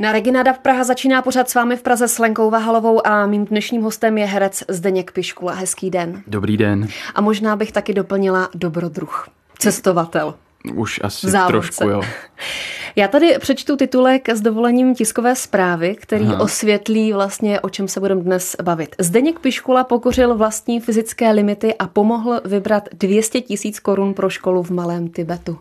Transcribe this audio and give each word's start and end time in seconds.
Na 0.00 0.12
Regina 0.12 0.52
v 0.52 0.58
Praha 0.58 0.84
začíná 0.84 1.22
pořád 1.22 1.50
s 1.50 1.54
vámi 1.54 1.76
v 1.76 1.82
Praze 1.82 2.08
s 2.08 2.18
Lenkou 2.18 2.50
Vahalovou 2.50 3.06
a 3.06 3.26
mým 3.26 3.44
dnešním 3.44 3.82
hostem 3.82 4.18
je 4.18 4.26
herec 4.26 4.64
Zdeněk 4.68 5.12
Piškula. 5.12 5.52
Hezký 5.52 5.90
den. 5.90 6.22
Dobrý 6.26 6.56
den. 6.56 6.88
A 7.14 7.20
možná 7.20 7.56
bych 7.56 7.72
taky 7.72 7.94
doplnila 7.94 8.48
dobrodruh. 8.54 9.28
Cestovatel. 9.58 10.34
Už 10.74 11.00
asi 11.02 11.26
trošku, 11.46 11.88
jo. 11.88 12.02
Já 12.96 13.08
tady 13.08 13.36
přečtu 13.38 13.76
titulek 13.76 14.28
s 14.28 14.40
dovolením 14.40 14.94
tiskové 14.94 15.36
zprávy, 15.36 15.96
který 16.00 16.24
Aha. 16.24 16.40
osvětlí 16.40 17.12
vlastně, 17.12 17.60
o 17.60 17.68
čem 17.68 17.88
se 17.88 18.00
budeme 18.00 18.22
dnes 18.22 18.56
bavit. 18.62 18.96
Zdeněk 18.98 19.38
Piškula 19.38 19.84
pokořil 19.84 20.34
vlastní 20.34 20.80
fyzické 20.80 21.30
limity 21.30 21.74
a 21.74 21.86
pomohl 21.86 22.40
vybrat 22.44 22.88
200 22.92 23.40
tisíc 23.40 23.80
korun 23.80 24.14
pro 24.14 24.30
školu 24.30 24.62
v 24.62 24.70
Malém 24.70 25.08
Tibetu. 25.08 25.58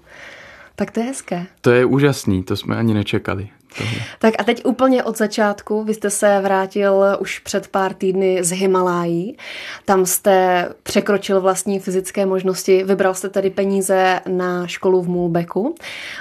Tak 0.75 0.91
to 0.91 0.99
je 0.99 1.05
hezké. 1.05 1.45
To 1.61 1.71
je 1.71 1.85
úžasný, 1.85 2.43
to 2.43 2.55
jsme 2.55 2.77
ani 2.77 2.93
nečekali. 2.93 3.49
Tohle. 3.77 3.93
Tak 4.19 4.33
a 4.39 4.43
teď 4.43 4.65
úplně 4.65 5.03
od 5.03 5.17
začátku, 5.17 5.83
vy 5.83 5.93
jste 5.93 6.09
se 6.09 6.39
vrátil 6.43 7.03
už 7.19 7.39
před 7.39 7.67
pár 7.67 7.93
týdny 7.93 8.43
z 8.43 8.51
Himalájí, 8.51 9.37
tam 9.85 10.05
jste 10.05 10.69
překročil 10.83 11.41
vlastní 11.41 11.79
fyzické 11.79 12.25
možnosti, 12.25 12.83
vybral 12.83 13.13
jste 13.13 13.29
tedy 13.29 13.49
peníze 13.49 14.19
na 14.27 14.67
školu 14.67 15.01
v 15.01 15.07
Mulbeku. 15.07 15.75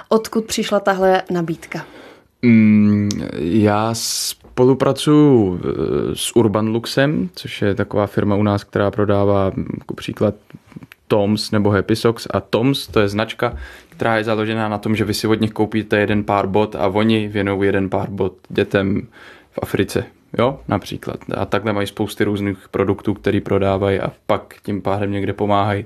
Odkud 0.09 0.45
přišla 0.45 0.81
tahle 0.81 1.23
nabídka? 1.31 1.85
Mm, 2.43 3.09
já 3.39 3.91
spolupracuju 3.93 5.61
eh, 5.61 5.71
s 6.15 6.37
Urban 6.37 6.69
Luxem, 6.69 7.29
což 7.35 7.63
je 7.63 7.75
taková 7.75 8.07
firma 8.07 8.37
u 8.37 8.43
nás, 8.43 8.65
která 8.65 8.91
prodává 8.91 9.53
jako 9.79 9.95
příklad 9.95 10.35
Toms 11.09 11.51
nebo 11.51 11.71
Happy 11.71 11.97
Socks 11.97 12.27
a 12.31 12.41
Toms 12.41 12.87
to 12.87 13.01
je 13.01 13.09
značka, 13.09 13.57
která 13.89 14.17
je 14.17 14.25
založená 14.25 14.69
na 14.69 14.79
tom, 14.79 14.97
že 14.97 15.05
vy 15.05 15.15
si 15.15 15.27
od 15.27 15.41
nich 15.41 15.51
koupíte 15.51 15.99
jeden 15.99 16.25
pár 16.25 16.47
bot 16.47 16.77
a 16.77 16.87
oni 16.87 17.29
věnou 17.29 17.63
jeden 17.63 17.91
pár 17.91 18.11
bot 18.11 18.33
dětem 18.49 19.07
v 19.51 19.59
Africe. 19.63 20.05
Jo, 20.39 20.61
například. 20.69 21.21
A 21.35 21.45
takhle 21.45 21.73
mají 21.73 21.87
spousty 21.87 22.25
různých 22.25 22.69
produktů, 22.69 23.15
který 23.15 23.41
prodávají 23.41 24.01
a 24.01 24.13
pak 24.27 24.55
tím 24.63 24.83
pádem 24.83 25.13
někde 25.13 25.33
pomáhají 25.33 25.85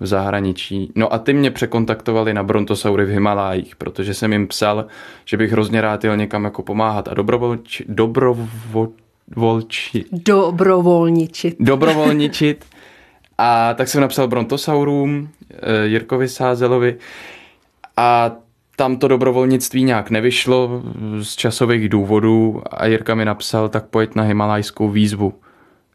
v 0.00 0.06
zahraničí. 0.06 0.92
No 0.94 1.12
a 1.12 1.18
ty 1.18 1.32
mě 1.32 1.50
překontaktovali 1.50 2.34
na 2.34 2.42
brontosaury 2.42 3.04
v 3.04 3.08
Himalájích, 3.08 3.76
protože 3.76 4.14
jsem 4.14 4.32
jim 4.32 4.46
psal, 4.46 4.86
že 5.24 5.36
bych 5.36 5.52
hrozně 5.52 5.80
rád 5.80 6.04
jel 6.04 6.16
někam 6.16 6.44
jako 6.44 6.62
pomáhat 6.62 7.08
a 7.08 7.14
dobrovolči, 7.14 7.84
dobrovolči, 7.88 8.94
dobrovolničit. 10.12 11.56
Dobrovolničit. 11.60 12.64
A 13.38 13.74
tak 13.74 13.88
jsem 13.88 14.00
napsal 14.00 14.28
brontosaurům, 14.28 15.28
eh, 15.50 15.86
Jirkovi 15.86 16.28
Sázelovi, 16.28 16.96
a 17.96 18.32
tam 18.76 18.96
to 18.96 19.08
dobrovolnictví 19.08 19.82
nějak 19.82 20.10
nevyšlo 20.10 20.82
z 21.22 21.36
časových 21.36 21.88
důvodů 21.88 22.62
a 22.70 22.86
Jirka 22.86 23.14
mi 23.14 23.24
napsal, 23.24 23.68
tak 23.68 23.86
pojď 23.86 24.14
na 24.14 24.22
himalajskou 24.22 24.88
výzvu. 24.88 25.34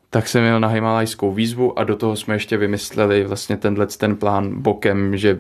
Tak 0.10 0.28
jsem 0.28 0.44
jel 0.44 0.60
na 0.60 0.68
himalajskou 0.68 1.32
výzvu 1.32 1.80
a 1.80 1.84
do 1.84 1.96
toho 1.96 2.16
jsme 2.16 2.36
ještě 2.36 2.58
vymysleli 2.58 3.24
vlastně 3.24 3.58
tenhle 3.58 3.88
ten 3.88 4.16
plán 4.16 4.62
bokem, 4.62 5.18
že 5.18 5.40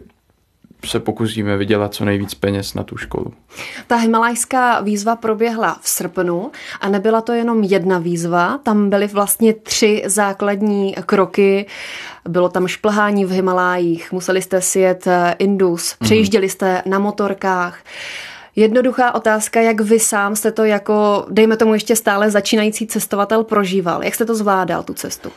se 0.86 1.00
pokusíme 1.00 1.58
vydělat 1.58 1.94
co 1.94 2.06
nejvíc 2.06 2.34
peněz 2.34 2.74
na 2.74 2.84
tu 2.84 2.98
školu. 2.98 3.34
Ta 3.88 3.96
himalajská 3.96 4.82
výzva 4.82 5.16
proběhla 5.16 5.78
v 5.82 5.90
srpnu 5.90 6.52
a 6.82 6.90
nebyla 6.90 7.22
to 7.22 7.34
jenom 7.34 7.64
jedna 7.64 8.00
výzva, 8.00 8.60
tam 8.64 8.90
byly 8.90 9.08
vlastně 9.08 9.54
tři 9.54 10.04
základní 10.06 10.96
kroky. 11.06 11.66
Bylo 12.30 12.50
tam 12.50 12.68
šplhání 12.68 13.26
v 13.26 13.32
Himalájích, 13.32 14.12
museli 14.12 14.42
jste 14.42 14.60
jet 14.76 15.08
eh, 15.08 15.36
Indus, 15.40 15.96
mhm. 16.00 16.06
přejížděli 16.06 16.50
jste 16.50 16.82
na 16.86 17.00
motorkách. 17.00 17.80
Jednoduchá 18.56 19.16
otázka, 19.16 19.62
jak 19.62 19.82
vy 19.82 20.00
sám 20.00 20.36
jste 20.36 20.52
to 20.52 20.64
jako, 20.64 21.26
dejme 21.30 21.58
tomu 21.58 21.74
ještě 21.74 21.96
stále 21.96 22.32
začínající 22.32 22.88
cestovatel 22.88 23.44
prožíval. 23.44 24.04
Jak 24.04 24.16
jste 24.16 24.26
to 24.26 24.36
zvládal, 24.36 24.84
tu 24.84 24.94
cestu? 24.94 25.32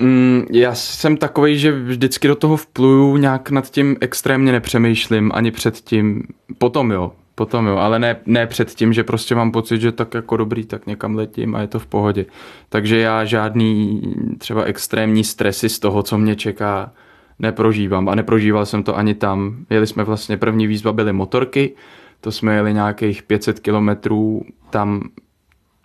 Mm, 0.00 0.46
já 0.50 0.74
jsem 0.74 1.16
takový, 1.16 1.58
že 1.58 1.72
vždycky 1.72 2.28
do 2.28 2.34
toho 2.34 2.56
vpluju, 2.56 3.16
nějak 3.16 3.50
nad 3.50 3.70
tím 3.70 3.96
extrémně 4.00 4.52
nepřemýšlím, 4.52 5.30
ani 5.34 5.50
před 5.50 5.74
tím, 5.76 6.22
potom 6.58 6.90
jo, 6.90 7.12
potom 7.34 7.66
jo, 7.66 7.76
ale 7.76 7.98
ne, 7.98 8.16
ne 8.26 8.46
před 8.46 8.70
tím, 8.70 8.92
že 8.92 9.04
prostě 9.04 9.34
mám 9.34 9.52
pocit, 9.52 9.80
že 9.80 9.92
tak 9.92 10.14
jako 10.14 10.36
dobrý, 10.36 10.64
tak 10.64 10.86
někam 10.86 11.14
letím 11.14 11.54
a 11.54 11.60
je 11.60 11.66
to 11.66 11.78
v 11.78 11.86
pohodě. 11.86 12.26
Takže 12.68 12.98
já 12.98 13.24
žádný 13.24 14.02
třeba 14.38 14.62
extrémní 14.62 15.24
stresy 15.24 15.68
z 15.68 15.78
toho, 15.78 16.02
co 16.02 16.18
mě 16.18 16.36
čeká, 16.36 16.92
neprožívám 17.38 18.08
a 18.08 18.14
neprožíval 18.14 18.66
jsem 18.66 18.82
to 18.82 18.96
ani 18.96 19.14
tam. 19.14 19.56
Jeli 19.70 19.86
jsme 19.86 20.04
vlastně, 20.04 20.36
první 20.36 20.66
výzva 20.66 20.92
byly 20.92 21.12
motorky, 21.12 21.74
to 22.20 22.32
jsme 22.32 22.54
jeli 22.54 22.74
nějakých 22.74 23.22
500 23.22 23.60
kilometrů, 23.60 24.42
tam 24.70 25.02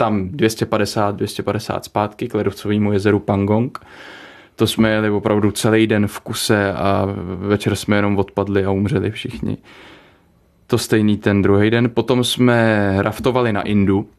tam 0.02 0.30
250, 0.30 1.16
250 1.16 1.86
zpátky 1.86 2.28
k 2.28 2.34
ledovcovému 2.34 2.94
jezeru 2.94 3.20
Pangong. 3.20 3.86
To 4.56 4.68
jsme 4.68 4.90
jeli 4.90 5.10
opravdu 5.10 5.52
celý 5.52 5.88
den 5.88 6.08
v 6.08 6.20
kuse 6.20 6.74
a 6.74 7.08
večer 7.48 7.76
jsme 7.76 7.96
jenom 7.96 8.18
odpadli 8.18 8.66
a 8.66 8.72
umřeli 8.72 9.12
všichni. 9.12 9.58
To 10.68 10.78
stejný 10.78 11.18
ten 11.18 11.42
druhý 11.42 11.70
den. 11.70 11.90
Potom 11.90 12.24
jsme 12.24 12.96
raftovali 12.98 13.54
na 13.54 13.62
Indu, 13.62 14.10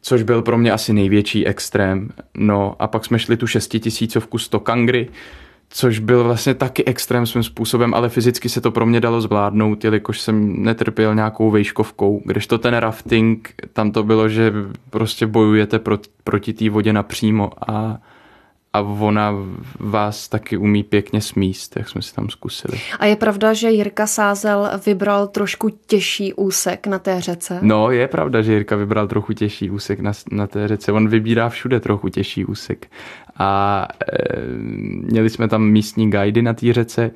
což 0.00 0.22
byl 0.22 0.42
pro 0.42 0.58
mě 0.58 0.72
asi 0.72 0.92
největší 0.92 1.46
extrém. 1.46 2.10
No 2.36 2.76
a 2.78 2.86
pak 2.86 3.04
jsme 3.04 3.18
šli 3.18 3.36
tu 3.36 3.46
šestitisícovku 3.46 4.38
100 4.38 4.60
kangry, 4.60 5.08
což 5.68 5.98
byl 5.98 6.24
vlastně 6.24 6.54
taky 6.54 6.84
extrém 6.84 7.26
svým 7.26 7.42
způsobem, 7.42 7.94
ale 7.94 8.08
fyzicky 8.08 8.48
se 8.48 8.60
to 8.60 8.70
pro 8.70 8.86
mě 8.86 9.00
dalo 9.00 9.20
zvládnout, 9.20 9.84
jelikož 9.84 10.20
jsem 10.20 10.62
netrpěl 10.62 11.14
nějakou 11.14 11.50
vejškovkou, 11.50 12.22
kdežto 12.24 12.58
ten 12.58 12.74
rafting, 12.74 13.54
tam 13.72 13.92
to 13.92 14.02
bylo, 14.02 14.28
že 14.28 14.52
prostě 14.90 15.26
bojujete 15.26 15.78
proti, 15.78 16.10
proti 16.24 16.52
té 16.52 16.70
vodě 16.70 16.92
napřímo 16.92 17.50
a 17.70 17.98
a 18.74 18.80
ona 18.80 19.34
vás 19.80 20.28
taky 20.28 20.56
umí 20.56 20.82
pěkně 20.82 21.20
smíst, 21.20 21.76
jak 21.76 21.88
jsme 21.88 22.02
si 22.02 22.14
tam 22.14 22.30
zkusili. 22.30 22.78
A 22.98 23.06
je 23.06 23.16
pravda, 23.16 23.52
že 23.52 23.70
Jirka 23.70 24.06
Sázel 24.06 24.70
vybral 24.86 25.26
trošku 25.26 25.70
těžší 25.86 26.34
úsek 26.34 26.86
na 26.86 26.98
té 26.98 27.20
řece? 27.20 27.58
No, 27.62 27.90
je 27.90 28.08
pravda, 28.08 28.42
že 28.42 28.52
Jirka 28.52 28.76
vybral 28.76 29.08
trochu 29.08 29.32
těžší 29.32 29.70
úsek 29.70 30.00
na, 30.00 30.12
na 30.30 30.46
té 30.46 30.68
řece. 30.68 30.92
On 30.92 31.08
vybírá 31.08 31.48
všude 31.48 31.80
trochu 31.80 32.08
těžší 32.08 32.44
úsek. 32.44 32.86
A 33.38 33.88
e, 34.12 34.46
měli 35.12 35.30
jsme 35.30 35.48
tam 35.48 35.68
místní 35.68 36.10
guidy 36.10 36.42
na 36.42 36.54
té 36.54 36.72
řece 36.72 37.10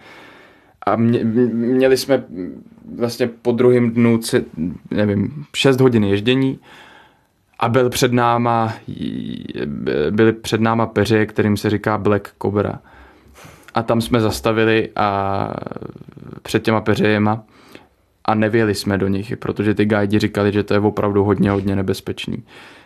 a 0.86 0.96
mě, 0.96 1.24
měli 1.24 1.96
jsme 1.96 2.24
vlastně 2.96 3.30
po 3.42 3.52
druhém 3.52 3.90
dnu, 3.90 4.20
nevím, 4.90 5.44
6 5.54 5.80
hodin 5.80 6.04
ježdění 6.04 6.58
a 7.58 7.68
byl 7.68 7.90
před 7.90 8.12
náma, 8.12 8.72
byly 10.10 10.32
před 10.32 10.60
náma 10.60 10.86
peře, 10.86 11.26
kterým 11.26 11.56
se 11.56 11.70
říká 11.70 11.98
Black 11.98 12.28
Cobra. 12.42 12.78
A 13.74 13.82
tam 13.82 14.00
jsme 14.00 14.20
zastavili 14.20 14.90
a 14.96 15.48
před 16.42 16.62
těma 16.62 16.80
peřejema 16.80 17.44
a 18.24 18.34
nevěli 18.34 18.74
jsme 18.74 18.98
do 18.98 19.08
nich, 19.08 19.36
protože 19.36 19.74
ty 19.74 19.84
guidi 19.84 20.18
říkali, 20.18 20.52
že 20.52 20.62
to 20.62 20.74
je 20.74 20.80
opravdu 20.80 21.24
hodně, 21.24 21.50
hodně 21.50 21.76
nebezpečný. 21.76 22.42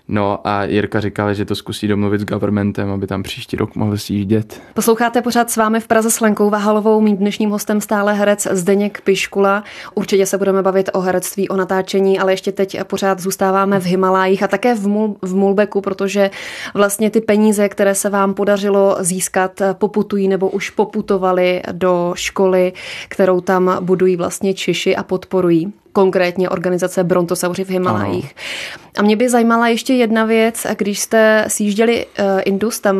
No 0.08 0.46
a 0.46 0.64
Jirka 0.64 1.00
říkala, 1.00 1.32
že 1.32 1.44
to 1.44 1.54
zkusí 1.54 1.88
domluvit 1.88 2.20
s 2.20 2.24
governmentem, 2.24 2.90
aby 2.90 3.06
tam 3.06 3.22
příští 3.22 3.56
rok 3.56 3.74
mohl 3.76 3.98
sjíždět. 3.98 4.62
Posloucháte 4.74 5.22
pořád 5.22 5.50
s 5.50 5.56
vámi 5.56 5.80
v 5.80 5.86
Praze 5.86 6.10
s 6.10 6.20
Lenkou 6.20 6.50
Vahalovou, 6.50 7.00
mým 7.00 7.16
dnešním 7.16 7.50
hostem 7.50 7.80
stále 7.80 8.14
herec 8.14 8.48
Zdeněk 8.50 9.00
Piškula. 9.00 9.64
Určitě 9.94 10.26
se 10.26 10.38
budeme 10.38 10.62
bavit 10.62 10.90
o 10.92 11.00
herectví, 11.00 11.48
o 11.48 11.56
natáčení, 11.56 12.18
ale 12.18 12.32
ještě 12.32 12.52
teď 12.52 12.84
pořád 12.84 13.20
zůstáváme 13.20 13.80
v 13.80 13.84
Himalájích 13.84 14.42
a 14.42 14.48
také 14.48 14.74
v, 14.74 14.86
Mul- 14.86 15.16
v 15.22 15.34
Mulbeku, 15.34 15.80
protože 15.80 16.30
vlastně 16.74 17.10
ty 17.10 17.20
peníze, 17.20 17.68
které 17.68 17.94
se 17.94 18.10
vám 18.10 18.34
podařilo 18.34 18.96
získat, 19.00 19.62
poputují 19.72 20.28
nebo 20.28 20.50
už 20.50 20.70
poputovali 20.70 21.62
do 21.72 22.12
školy, 22.16 22.72
kterou 23.08 23.40
tam 23.40 23.78
budují 23.80 24.16
vlastně 24.16 24.54
Čiši 24.54 24.96
a 24.96 25.02
podporují 25.02 25.72
konkrétně 25.92 26.48
organizace 26.48 27.04
Brontosauři 27.04 27.64
v 27.64 27.70
Himalajích. 27.70 28.34
A 28.98 29.02
mě 29.02 29.16
by 29.16 29.28
zajímala 29.28 29.68
ještě 29.68 29.94
jedna 29.94 30.24
věc, 30.24 30.66
když 30.78 31.00
jste 31.00 31.44
sjížděli 31.48 32.06
uh, 32.06 32.24
Indus, 32.44 32.80
tam 32.80 32.96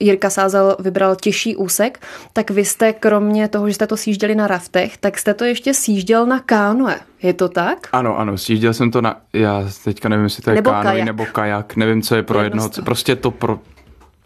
Jirka 0.00 0.30
Sázel 0.30 0.76
vybral 0.78 1.16
těžší 1.16 1.56
úsek, 1.56 2.00
tak 2.32 2.50
vy 2.50 2.64
jste 2.64 2.92
kromě 2.92 3.48
toho, 3.48 3.68
že 3.68 3.74
jste 3.74 3.86
to 3.86 3.96
sjížděli 3.96 4.34
na 4.34 4.46
raftech, 4.46 4.96
tak 4.96 5.18
jste 5.18 5.34
to 5.34 5.44
ještě 5.44 5.74
sjížděl 5.74 6.26
na 6.26 6.40
kánoe. 6.40 7.00
Je 7.22 7.32
to 7.32 7.48
tak? 7.48 7.88
Ano, 7.92 8.18
ano, 8.18 8.38
sjížděl 8.38 8.74
jsem 8.74 8.90
to 8.90 9.00
na, 9.00 9.20
já 9.32 9.64
teďka 9.84 10.08
nevím, 10.08 10.24
jestli 10.24 10.42
to 10.42 10.50
je 10.50 10.54
nebo 10.54 10.70
kánoe 10.70 10.92
kajak. 10.92 11.06
nebo 11.06 11.26
kajak, 11.32 11.76
nevím, 11.76 12.02
co 12.02 12.16
je 12.16 12.22
pro 12.22 12.42
jednoho, 12.42 12.70
prostě 12.84 13.16
to 13.16 13.30
pro, 13.30 13.58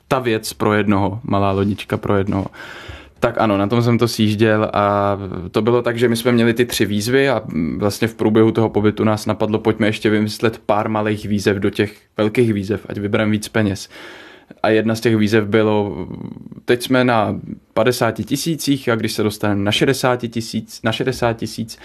ta 0.08 0.18
věc 0.18 0.52
pro 0.52 0.74
jednoho, 0.74 1.20
malá 1.24 1.50
lodička 1.50 1.96
pro 1.96 2.16
jednoho. 2.16 2.46
Tak 3.20 3.38
ano, 3.38 3.58
na 3.58 3.66
tom 3.66 3.82
jsem 3.82 3.98
to 3.98 4.08
sjížděl 4.08 4.70
a 4.72 5.18
to 5.50 5.62
bylo 5.62 5.82
tak, 5.82 5.98
že 5.98 6.08
my 6.08 6.16
jsme 6.16 6.32
měli 6.32 6.54
ty 6.54 6.64
tři 6.64 6.86
výzvy 6.86 7.28
a 7.28 7.42
vlastně 7.76 8.08
v 8.08 8.14
průběhu 8.14 8.52
toho 8.52 8.70
pobytu 8.70 9.04
nás 9.04 9.26
napadlo, 9.26 9.58
pojďme 9.58 9.86
ještě 9.86 10.10
vymyslet 10.10 10.58
pár 10.66 10.88
malých 10.88 11.26
výzev 11.26 11.56
do 11.56 11.70
těch 11.70 11.96
velkých 12.16 12.52
výzev, 12.52 12.86
ať 12.88 12.98
vybereme 12.98 13.32
víc 13.32 13.48
peněz. 13.48 13.88
A 14.62 14.68
jedna 14.68 14.94
z 14.94 15.00
těch 15.00 15.16
výzev 15.16 15.46
bylo, 15.46 16.06
teď 16.64 16.82
jsme 16.82 17.04
na 17.04 17.40
50 17.74 18.10
tisících 18.12 18.88
a 18.88 18.94
když 18.94 19.12
se 19.12 19.22
dostaneme 19.22 19.62
na 19.62 19.72
60 19.72 20.16
tisíc, 20.28 20.82
na 20.82 20.92
60 20.92 21.32
tisíc, 21.32 21.78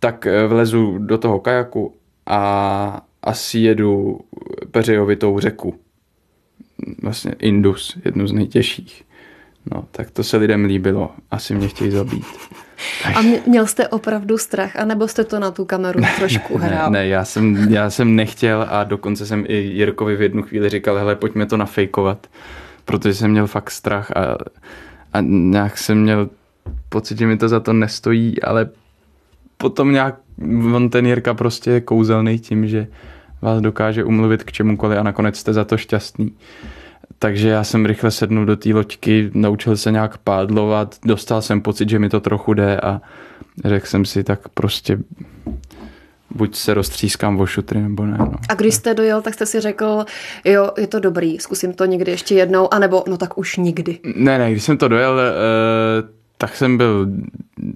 tak 0.00 0.26
vlezu 0.48 0.98
do 0.98 1.18
toho 1.18 1.40
kajaku 1.40 1.94
a 2.26 3.02
asi 3.22 3.58
jedu 3.58 4.20
peřejovitou 4.70 5.38
řeku. 5.38 5.74
Vlastně 7.02 7.32
Indus, 7.38 7.96
jednu 8.04 8.26
z 8.26 8.32
nejtěžších. 8.32 9.04
No, 9.72 9.84
tak 9.90 10.10
to 10.10 10.24
se 10.24 10.36
lidem 10.36 10.64
líbilo. 10.64 11.10
Asi 11.30 11.54
mě 11.54 11.68
chtějí 11.68 11.90
zabít. 11.90 12.26
A 13.04 13.20
měl 13.46 13.66
jste 13.66 13.88
opravdu 13.88 14.38
strach, 14.38 14.76
anebo 14.76 15.08
jste 15.08 15.24
to 15.24 15.40
na 15.40 15.50
tu 15.50 15.64
kameru 15.64 16.00
trošku 16.18 16.58
hrál? 16.58 16.90
Ne, 16.90 16.98
ne 16.98 17.08
já, 17.08 17.24
jsem, 17.24 17.56
já 17.72 17.90
jsem 17.90 18.16
nechtěl 18.16 18.66
a 18.70 18.84
dokonce 18.84 19.26
jsem 19.26 19.44
i 19.48 19.54
Jirkovi 19.54 20.16
v 20.16 20.22
jednu 20.22 20.42
chvíli 20.42 20.68
říkal, 20.68 20.96
hele, 20.96 21.16
pojďme 21.16 21.46
to 21.46 21.56
nafejkovat, 21.56 22.26
protože 22.84 23.14
jsem 23.14 23.30
měl 23.30 23.46
fakt 23.46 23.70
strach 23.70 24.10
a, 24.10 24.36
a 25.12 25.20
nějak 25.20 25.78
jsem 25.78 26.02
měl 26.02 26.28
pocit, 26.88 27.18
že 27.18 27.26
mi 27.26 27.36
to 27.36 27.48
za 27.48 27.60
to 27.60 27.72
nestojí, 27.72 28.42
ale 28.42 28.68
potom 29.56 29.92
nějak, 29.92 30.14
on 30.74 30.90
ten 30.90 31.06
Jirka 31.06 31.34
prostě 31.34 31.70
je 31.70 31.80
kouzelný 31.80 32.38
tím, 32.38 32.68
že 32.68 32.86
vás 33.42 33.60
dokáže 33.60 34.04
umluvit 34.04 34.44
k 34.44 34.52
čemukoliv 34.52 34.98
a 34.98 35.02
nakonec 35.02 35.38
jste 35.38 35.52
za 35.52 35.64
to 35.64 35.76
šťastný. 35.76 36.32
Takže 37.24 37.48
já 37.48 37.64
jsem 37.64 37.86
rychle 37.86 38.10
sednul 38.10 38.44
do 38.44 38.56
té 38.56 38.74
loďky, 38.74 39.30
naučil 39.34 39.76
se 39.76 39.92
nějak 39.92 40.18
pádlovat, 40.18 40.96
dostal 41.04 41.42
jsem 41.42 41.60
pocit, 41.60 41.88
že 41.88 41.98
mi 41.98 42.08
to 42.08 42.20
trochu 42.20 42.54
jde 42.54 42.80
a 42.80 43.00
řekl 43.64 43.86
jsem 43.86 44.04
si, 44.04 44.24
tak 44.24 44.48
prostě 44.48 44.98
buď 46.30 46.56
se 46.56 46.74
roztřískám 46.74 47.40
o 47.40 47.46
šutry, 47.46 47.80
nebo 47.80 48.06
ne. 48.06 48.16
No. 48.18 48.32
A 48.48 48.54
když 48.54 48.74
jste 48.74 48.94
dojel, 48.94 49.22
tak 49.22 49.34
jste 49.34 49.46
si 49.46 49.60
řekl, 49.60 50.04
jo, 50.44 50.70
je 50.78 50.86
to 50.86 51.00
dobrý, 51.00 51.38
zkusím 51.38 51.72
to 51.72 51.84
někdy 51.84 52.10
ještě 52.10 52.34
jednou, 52.34 52.74
anebo 52.74 53.04
no 53.08 53.16
tak 53.16 53.38
už 53.38 53.56
nikdy. 53.56 53.98
Ne, 54.16 54.38
ne, 54.38 54.50
když 54.50 54.64
jsem 54.64 54.78
to 54.78 54.88
dojel, 54.88 55.20
eh, 55.20 55.32
tak 56.38 56.56
jsem 56.56 56.76
byl 56.76 57.06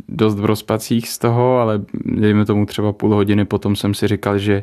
dost 0.09 0.41
v 0.41 0.45
rozpacích 0.45 1.09
z 1.09 1.19
toho, 1.19 1.59
ale 1.59 1.81
dejme 2.05 2.45
tomu 2.45 2.67
třeba 2.67 2.93
půl 2.93 3.15
hodiny 3.15 3.45
potom 3.45 3.77
jsem 3.77 3.95
si 3.95 4.09
říkal, 4.09 4.39
že 4.39 4.63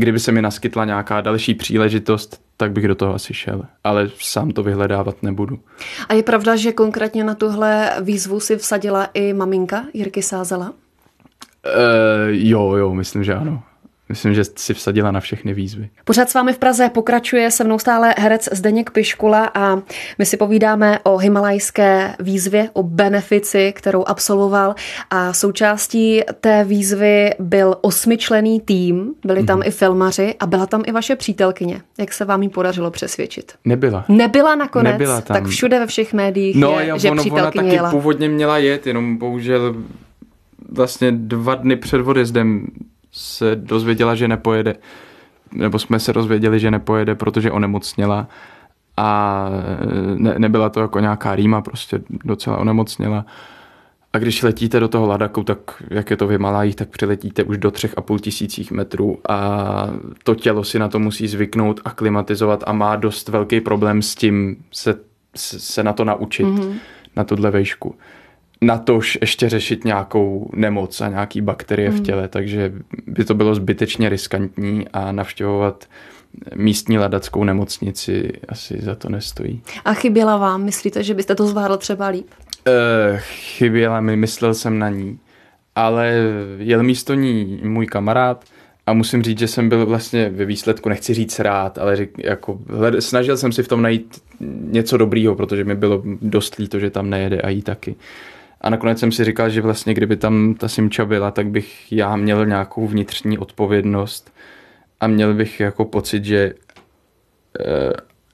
kdyby 0.00 0.18
se 0.18 0.32
mi 0.32 0.42
naskytla 0.42 0.84
nějaká 0.84 1.20
další 1.20 1.54
příležitost, 1.54 2.40
tak 2.56 2.72
bych 2.72 2.88
do 2.88 2.94
toho 2.94 3.14
asi 3.14 3.34
šel. 3.34 3.62
Ale 3.84 4.10
sám 4.18 4.50
to 4.50 4.62
vyhledávat 4.62 5.22
nebudu. 5.22 5.58
A 6.08 6.14
je 6.14 6.22
pravda, 6.22 6.56
že 6.56 6.72
konkrétně 6.72 7.24
na 7.24 7.34
tuhle 7.34 7.92
výzvu 8.00 8.40
si 8.40 8.56
vsadila 8.56 9.08
i 9.14 9.32
maminka 9.32 9.84
Jirky 9.94 10.22
Sázela? 10.22 10.70
Uh, 10.70 10.74
jo, 12.28 12.74
jo, 12.74 12.94
myslím, 12.94 13.24
že 13.24 13.34
ano. 13.34 13.62
Myslím, 14.10 14.34
že 14.34 14.42
si 14.56 14.74
vsadila 14.74 15.10
na 15.10 15.20
všechny 15.20 15.54
výzvy. 15.54 15.88
Pořád 16.04 16.30
s 16.30 16.34
vámi 16.34 16.52
v 16.52 16.58
Praze 16.58 16.88
pokračuje 16.88 17.50
se 17.50 17.64
mnou 17.64 17.78
stále 17.78 18.14
herec 18.18 18.48
Zdeněk 18.52 18.90
Piškula 18.90 19.50
a 19.54 19.82
my 20.18 20.26
si 20.26 20.36
povídáme 20.36 20.98
o 21.02 21.16
himalajské 21.16 22.14
výzvě, 22.20 22.70
o 22.72 22.82
benefici, 22.82 23.72
kterou 23.76 24.04
absolvoval 24.06 24.74
a 25.10 25.32
součástí 25.32 26.20
té 26.40 26.64
výzvy 26.64 27.30
byl 27.38 27.76
osmičlený 27.80 28.60
tým, 28.60 29.14
byli 29.24 29.44
tam 29.44 29.60
mm-hmm. 29.60 29.68
i 29.68 29.70
filmaři 29.70 30.34
a 30.40 30.46
byla 30.46 30.66
tam 30.66 30.82
i 30.86 30.92
vaše 30.92 31.16
přítelkyně. 31.16 31.80
Jak 31.98 32.12
se 32.12 32.24
vám 32.24 32.42
jí 32.42 32.48
podařilo 32.48 32.90
přesvědčit? 32.90 33.52
Nebyla. 33.64 34.04
Nebyla 34.08 34.54
nakonec? 34.54 34.92
Nebyla 34.92 35.20
tam. 35.20 35.34
Tak 35.34 35.46
všude 35.46 35.78
ve 35.78 35.86
všech 35.86 36.12
médiích 36.12 36.56
no, 36.56 36.80
je, 36.80 36.88
jo, 36.88 36.98
že 36.98 37.10
ono, 37.10 37.22
přítelkyně 37.22 37.62
ona 37.62 37.68
taky 37.68 37.76
jela. 37.76 37.90
původně 37.90 38.28
měla 38.28 38.58
jet, 38.58 38.86
jenom 38.86 39.16
bohužel 39.16 39.74
vlastně 40.72 41.12
dva 41.12 41.54
dny 41.54 41.76
před 41.76 42.00
odjezdem 42.00 42.66
se 43.12 43.56
dozvěděla, 43.56 44.14
že 44.14 44.28
nepojede, 44.28 44.74
nebo 45.52 45.78
jsme 45.78 45.98
se 45.98 46.12
dozvěděli, 46.12 46.60
že 46.60 46.70
nepojede, 46.70 47.14
protože 47.14 47.50
onemocněla 47.50 48.28
a 48.96 49.48
ne, 50.14 50.34
nebyla 50.38 50.68
to 50.68 50.80
jako 50.80 51.00
nějaká 51.00 51.34
rýma, 51.34 51.62
prostě 51.62 52.00
docela 52.24 52.58
onemocněla. 52.58 53.26
A 54.12 54.18
když 54.18 54.42
letíte 54.42 54.80
do 54.80 54.88
toho 54.88 55.06
Ladaku, 55.06 55.42
tak 55.42 55.82
jak 55.90 56.10
je 56.10 56.16
to 56.16 56.26
v 56.26 56.30
Himalajích, 56.30 56.76
tak 56.76 56.88
přiletíte 56.88 57.44
už 57.44 57.58
do 57.58 57.70
třech 57.70 57.94
a 57.96 58.00
půl 58.00 58.18
tisících 58.18 58.72
metrů 58.72 59.18
a 59.28 59.88
to 60.24 60.34
tělo 60.34 60.64
si 60.64 60.78
na 60.78 60.88
to 60.88 60.98
musí 60.98 61.28
zvyknout, 61.28 61.80
aklimatizovat 61.84 62.64
a 62.66 62.72
má 62.72 62.96
dost 62.96 63.28
velký 63.28 63.60
problém 63.60 64.02
s 64.02 64.14
tím 64.14 64.56
se, 64.72 64.94
se 65.36 65.82
na 65.82 65.92
to 65.92 66.04
naučit, 66.04 66.46
mm-hmm. 66.46 66.74
na 67.16 67.24
tuhle 67.24 67.50
vejšku 67.50 67.94
na 68.62 68.78
tož 68.78 69.18
ještě 69.20 69.48
řešit 69.48 69.84
nějakou 69.84 70.50
nemoc 70.54 71.00
a 71.00 71.08
nějaký 71.08 71.40
bakterie 71.40 71.90
v 71.90 71.94
hmm. 71.94 72.02
těle, 72.02 72.28
takže 72.28 72.72
by 73.06 73.24
to 73.24 73.34
bylo 73.34 73.54
zbytečně 73.54 74.08
riskantní 74.08 74.88
a 74.88 75.12
navštěvovat 75.12 75.84
místní 76.54 76.98
ladackou 76.98 77.44
nemocnici 77.44 78.32
asi 78.48 78.80
za 78.80 78.94
to 78.94 79.08
nestojí. 79.08 79.62
A 79.84 79.94
chyběla 79.94 80.36
vám? 80.36 80.64
Myslíte, 80.64 81.02
že 81.02 81.14
byste 81.14 81.34
to 81.34 81.46
zvládl 81.46 81.76
třeba 81.76 82.08
líp? 82.08 82.26
Uh, 82.66 83.18
chyběla 83.18 84.00
mi, 84.00 84.16
myslel 84.16 84.54
jsem 84.54 84.78
na 84.78 84.88
ní, 84.88 85.18
ale 85.74 86.14
jel 86.58 86.82
místo 86.82 87.14
ní 87.14 87.60
můj 87.62 87.86
kamarád 87.86 88.44
a 88.86 88.92
musím 88.92 89.22
říct, 89.22 89.38
že 89.38 89.48
jsem 89.48 89.68
byl 89.68 89.86
vlastně 89.86 90.30
ve 90.30 90.44
výsledku, 90.44 90.88
nechci 90.88 91.14
říct 91.14 91.38
rád, 91.38 91.78
ale 91.78 91.96
řík, 91.96 92.10
jako, 92.18 92.58
hled, 92.68 93.00
snažil 93.00 93.36
jsem 93.36 93.52
si 93.52 93.62
v 93.62 93.68
tom 93.68 93.82
najít 93.82 94.22
něco 94.60 94.96
dobrýho, 94.96 95.34
protože 95.34 95.64
mi 95.64 95.74
bylo 95.74 96.02
dost 96.22 96.56
líto, 96.56 96.78
že 96.78 96.90
tam 96.90 97.10
nejede 97.10 97.40
a 97.40 97.48
jí 97.48 97.62
taky. 97.62 97.94
A 98.60 98.70
nakonec 98.70 98.98
jsem 98.98 99.12
si 99.12 99.24
říkal, 99.24 99.50
že 99.50 99.62
vlastně 99.62 99.94
kdyby 99.94 100.16
tam 100.16 100.54
ta 100.54 100.68
Simča 100.68 101.04
byla, 101.04 101.30
tak 101.30 101.46
bych 101.48 101.92
já 101.92 102.16
měl 102.16 102.46
nějakou 102.46 102.86
vnitřní 102.86 103.38
odpovědnost 103.38 104.32
a 105.00 105.06
měl 105.06 105.34
bych 105.34 105.60
jako 105.60 105.84
pocit, 105.84 106.24
že, 106.24 106.52
eh, 107.60 107.92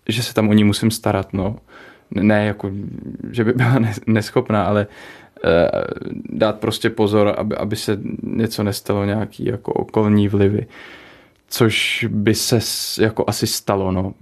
že 0.09 0.23
se 0.23 0.35
tam 0.35 0.49
o 0.49 0.53
ní 0.53 0.65
musím 0.65 0.91
starat, 0.91 1.33
no. 1.33 1.57
Ne 2.11 2.47
jako, 2.47 2.71
že 3.31 3.45
by 3.45 3.53
byla 3.53 3.79
neschopná, 4.07 4.65
ale 4.65 4.87
eh, 5.45 5.71
dát 6.25 6.61
prostě 6.61 6.91
pozor, 6.91 7.35
aby, 7.39 7.57
aby 7.57 7.77
se 7.77 8.01
něco 8.23 8.63
nestalo, 8.63 9.05
nějaký 9.05 9.45
jako 9.45 9.73
okolní 9.73 10.29
vlivy 10.29 10.67
což 11.49 12.07
by 12.11 12.35
se 12.35 12.59
jako 13.03 13.25
asi 13.27 13.47
stalo. 13.47 13.93
No. 13.93 14.15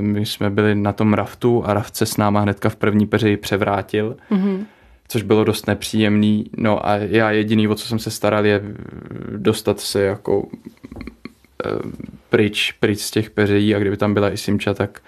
My 0.00 0.26
jsme 0.26 0.50
byli 0.50 0.74
na 0.74 0.92
tom 0.92 1.14
raftu 1.14 1.66
a 1.66 1.74
raft 1.74 1.96
se 1.96 2.06
s 2.06 2.16
náma 2.16 2.40
hnedka 2.40 2.68
v 2.68 2.76
první 2.76 3.06
peřeji 3.06 3.36
převrátil. 3.36 4.16
Mm-hmm 4.30 4.64
což 5.10 5.22
bylo 5.22 5.44
dost 5.44 5.66
nepříjemný. 5.66 6.50
No 6.56 6.88
a 6.88 6.96
já 6.96 7.30
jediný, 7.30 7.68
o 7.68 7.74
co 7.74 7.86
jsem 7.86 7.98
se 7.98 8.10
staral, 8.10 8.46
je 8.46 8.62
dostat 9.36 9.80
se 9.80 10.02
jako 10.02 10.48
eh, 11.66 11.68
pryč, 12.28 12.72
pryč 12.72 13.00
z 13.00 13.10
těch 13.10 13.30
peřejí 13.30 13.74
a 13.74 13.78
kdyby 13.78 13.96
tam 13.96 14.14
byla 14.14 14.32
i 14.32 14.36
Simča, 14.36 14.74
tak 14.74 15.00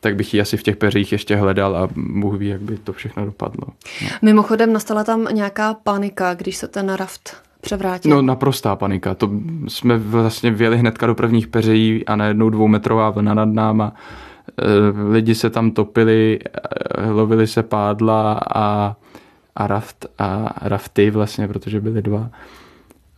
tak 0.00 0.16
bych 0.16 0.34
ji 0.34 0.40
asi 0.40 0.56
v 0.56 0.62
těch 0.62 0.76
peřích 0.76 1.12
ještě 1.12 1.36
hledal 1.36 1.76
a 1.76 1.88
Bůh 1.96 2.38
ví, 2.38 2.48
jak 2.48 2.60
by 2.60 2.78
to 2.78 2.92
všechno 2.92 3.24
dopadlo. 3.24 3.64
No. 4.02 4.08
Mimochodem 4.22 4.72
nastala 4.72 5.04
tam 5.04 5.24
nějaká 5.32 5.74
panika, 5.74 6.34
když 6.34 6.56
se 6.56 6.68
ten 6.68 6.92
raft 6.92 7.36
převrátil? 7.60 8.10
No 8.10 8.22
naprostá 8.22 8.76
panika. 8.76 9.14
To 9.14 9.30
jsme 9.68 9.98
vlastně 9.98 10.50
vjeli 10.50 10.78
hnedka 10.78 11.06
do 11.06 11.14
prvních 11.14 11.46
peřejí 11.46 12.06
a 12.06 12.16
najednou 12.16 12.50
dvoumetrová 12.50 13.10
vlna 13.10 13.34
nad 13.34 13.48
náma. 13.48 13.92
Eh, 14.62 14.64
lidi 15.12 15.34
se 15.34 15.50
tam 15.50 15.70
topili, 15.70 16.38
eh, 16.44 17.10
lovili 17.10 17.46
se 17.46 17.62
pádla 17.62 18.40
a 18.54 18.96
a 19.56 19.66
raft 19.66 20.06
a 20.18 20.54
rafty 20.62 21.10
vlastně, 21.10 21.48
protože 21.48 21.80
byly 21.80 22.02
dva. 22.02 22.30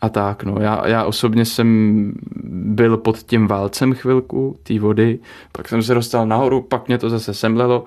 A 0.00 0.08
tak, 0.08 0.44
no, 0.44 0.56
já, 0.60 0.88
já 0.88 1.04
osobně 1.04 1.44
jsem 1.44 2.12
byl 2.52 2.96
pod 2.96 3.18
tím 3.18 3.46
válcem 3.46 3.94
chvilku 3.94 4.56
té 4.62 4.78
vody, 4.78 5.18
pak 5.52 5.68
jsem 5.68 5.82
se 5.82 5.94
dostal 5.94 6.26
nahoru, 6.26 6.62
pak 6.62 6.88
mě 6.88 6.98
to 6.98 7.10
zase 7.10 7.34
semlelo, 7.34 7.84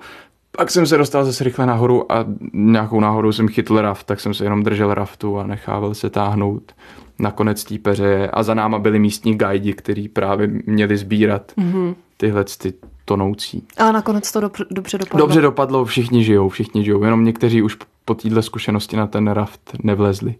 pak 0.56 0.70
jsem 0.70 0.86
se 0.86 0.96
dostal 0.96 1.24
zase 1.24 1.44
rychle 1.44 1.66
nahoru 1.66 2.12
a 2.12 2.24
nějakou 2.52 3.00
náhodou 3.00 3.32
jsem 3.32 3.48
chytl 3.48 3.80
raft, 3.80 4.06
tak 4.06 4.20
jsem 4.20 4.34
se 4.34 4.44
jenom 4.44 4.62
držel 4.62 4.94
raftu 4.94 5.38
a 5.38 5.46
nechával 5.46 5.94
se 5.94 6.10
táhnout 6.10 6.72
na 7.18 7.30
konec 7.30 7.64
té 7.64 7.78
peře 7.78 8.30
a 8.32 8.42
za 8.42 8.54
náma 8.54 8.78
byli 8.78 8.98
místní 8.98 9.38
gajdi, 9.38 9.72
kteří 9.72 10.08
právě 10.08 10.50
měli 10.66 10.96
sbírat 10.96 11.52
mm-hmm. 11.58 11.94
tyhle 12.16 12.44
ty 12.44 12.74
tonoucí. 13.04 13.66
A 13.78 13.92
nakonec 13.92 14.32
to 14.32 14.40
dobře, 14.40 14.64
dobře 14.70 14.98
dopadlo. 14.98 15.26
Dobře 15.26 15.40
dopadlo, 15.40 15.84
všichni 15.84 16.24
žijou, 16.24 16.48
všichni 16.48 16.84
žijou, 16.84 17.04
jenom 17.04 17.24
někteří 17.24 17.62
už 17.62 17.76
po 18.04 18.14
téhle 18.14 18.42
zkušenosti 18.42 18.96
na 18.96 19.06
ten 19.06 19.28
raft 19.28 19.72
nevlezli. 19.82 20.34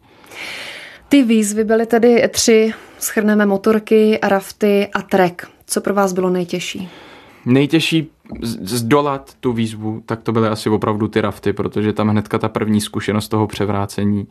Ty 1.08 1.22
výzvy 1.22 1.64
byly 1.64 1.86
tedy 1.86 2.28
tři, 2.28 2.72
schrneme 2.98 3.46
motorky, 3.46 4.18
rafty 4.22 4.88
a 4.94 5.02
trek. 5.02 5.48
Co 5.66 5.80
pro 5.80 5.94
vás 5.94 6.12
bylo 6.12 6.30
nejtěžší? 6.30 6.88
Nejtěžší 7.46 8.10
zdolat 8.62 9.34
tu 9.40 9.52
výzvu, 9.52 10.02
tak 10.06 10.22
to 10.22 10.32
byly 10.32 10.48
asi 10.48 10.70
opravdu 10.70 11.08
ty 11.08 11.20
rafty, 11.20 11.52
protože 11.52 11.92
tam 11.92 12.08
hnedka 12.08 12.38
ta 12.38 12.48
první 12.48 12.80
zkušenost 12.80 13.28
toho 13.28 13.46
převrácení 13.46 14.26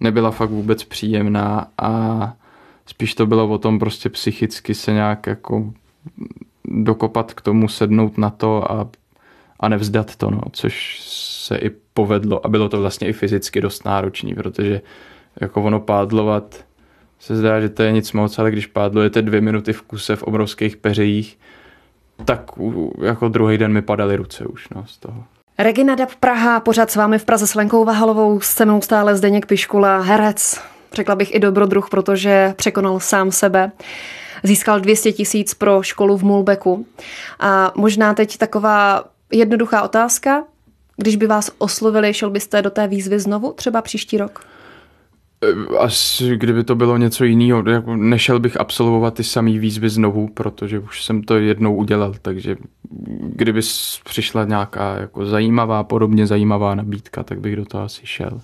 nebyla 0.00 0.30
fakt 0.30 0.50
vůbec 0.50 0.84
příjemná 0.84 1.66
a 1.78 2.32
spíš 2.86 3.14
to 3.14 3.26
bylo 3.26 3.48
o 3.48 3.58
tom 3.58 3.78
prostě 3.78 4.08
psychicky 4.08 4.74
se 4.74 4.92
nějak 4.92 5.26
jako 5.26 5.72
dokopat 6.64 7.34
k 7.34 7.40
tomu, 7.40 7.68
sednout 7.68 8.18
na 8.18 8.30
to 8.30 8.72
a, 8.72 8.88
a 9.60 9.68
nevzdat 9.68 10.16
to, 10.16 10.30
no, 10.30 10.40
což 10.52 11.00
se 11.48 11.56
i 11.56 11.70
povedlo 11.94 12.46
a 12.46 12.48
bylo 12.48 12.68
to 12.68 12.80
vlastně 12.80 13.08
i 13.08 13.12
fyzicky 13.12 13.60
dost 13.60 13.84
náročný, 13.84 14.34
protože 14.34 14.80
jako 15.40 15.62
ono 15.62 15.80
pádlovat 15.80 16.64
se 17.18 17.36
zdá, 17.36 17.60
že 17.60 17.68
to 17.68 17.82
je 17.82 17.92
nic 17.92 18.12
moc, 18.12 18.38
ale 18.38 18.50
když 18.50 18.66
pádlujete 18.66 19.22
dvě 19.22 19.40
minuty 19.40 19.72
v 19.72 19.82
kuse 19.82 20.16
v 20.16 20.22
obrovských 20.22 20.76
peřejích, 20.76 21.38
tak 22.24 22.50
jako 23.02 23.28
druhý 23.28 23.58
den 23.58 23.72
mi 23.72 23.82
padaly 23.82 24.16
ruce 24.16 24.46
už 24.46 24.68
no, 24.68 24.84
z 24.86 24.96
toho. 24.98 25.24
Regina 25.58 25.94
Dab 25.94 26.14
Praha, 26.20 26.60
pořád 26.60 26.90
s 26.90 26.96
vámi 26.96 27.18
v 27.18 27.24
Praze 27.24 27.46
s 27.46 27.54
Lenkou 27.54 27.84
Vahalovou, 27.84 28.40
se 28.40 28.64
mnou 28.64 28.80
stále 28.80 29.16
Zdeněk 29.16 29.46
Piškula, 29.46 30.00
herec, 30.00 30.60
řekla 30.92 31.14
bych 31.14 31.34
i 31.34 31.38
dobrodruh, 31.38 31.90
protože 31.90 32.54
překonal 32.56 33.00
sám 33.00 33.32
sebe. 33.32 33.72
Získal 34.42 34.80
200 34.80 35.12
tisíc 35.12 35.54
pro 35.54 35.82
školu 35.82 36.16
v 36.16 36.22
Mulbeku. 36.22 36.86
A 37.40 37.72
možná 37.76 38.14
teď 38.14 38.36
taková 38.36 39.04
jednoduchá 39.32 39.82
otázka. 39.82 40.44
Když 41.00 41.16
by 41.16 41.26
vás 41.26 41.50
oslovili, 41.58 42.14
šel 42.14 42.30
byste 42.30 42.62
do 42.62 42.70
té 42.70 42.88
výzvy 42.88 43.20
znovu, 43.20 43.52
třeba 43.52 43.82
příští 43.82 44.18
rok? 44.18 44.44
Eh, 45.44 45.78
Asi 45.78 46.36
kdyby 46.36 46.64
to 46.64 46.74
bylo 46.74 46.96
něco 46.96 47.24
jiného, 47.24 47.62
nešel 47.96 48.40
bych 48.40 48.60
absolvovat 48.60 49.14
ty 49.14 49.24
samé 49.24 49.50
výzvy 49.58 49.88
znovu, 49.88 50.28
protože 50.28 50.78
už 50.78 51.04
jsem 51.04 51.22
to 51.22 51.36
jednou 51.36 51.74
udělal, 51.76 52.14
takže 52.22 52.56
kdyby 53.20 53.60
přišla 54.04 54.44
nějaká 54.44 54.98
jako 54.98 55.26
zajímavá, 55.26 55.84
podobně 55.84 56.26
zajímavá 56.26 56.74
nabídka, 56.74 57.22
tak 57.22 57.40
bych 57.40 57.56
do 57.56 57.64
toho 57.64 57.84
asi 57.84 58.00
šel. 58.04 58.40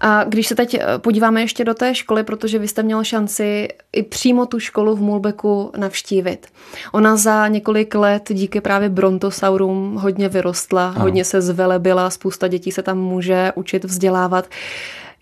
A 0.00 0.24
když 0.24 0.46
se 0.46 0.54
teď 0.54 0.74
eh, 0.74 0.98
podíváme 0.98 1.40
ještě 1.40 1.64
do 1.64 1.74
té 1.74 1.94
školy, 1.94 2.24
protože 2.24 2.58
vy 2.58 2.68
jste 2.68 2.82
měl 2.82 3.04
šanci 3.04 3.68
i 3.92 4.02
přímo 4.02 4.46
tu 4.46 4.58
školu 4.60 4.96
v 4.96 5.00
Mulbeku 5.00 5.72
navštívit. 5.76 6.46
Ona 6.92 7.16
za 7.16 7.48
několik 7.48 7.94
let 7.94 8.22
díky 8.32 8.60
právě 8.60 8.88
brontosaurům 8.88 9.94
hodně 9.96 10.28
vyrostla, 10.28 10.88
Aha. 10.88 11.02
hodně 11.02 11.24
se 11.24 11.42
zvelebila, 11.42 12.10
spousta 12.10 12.48
dětí 12.48 12.72
se 12.72 12.82
tam 12.82 12.98
může 12.98 13.52
učit 13.54 13.84
vzdělávat. 13.84 14.48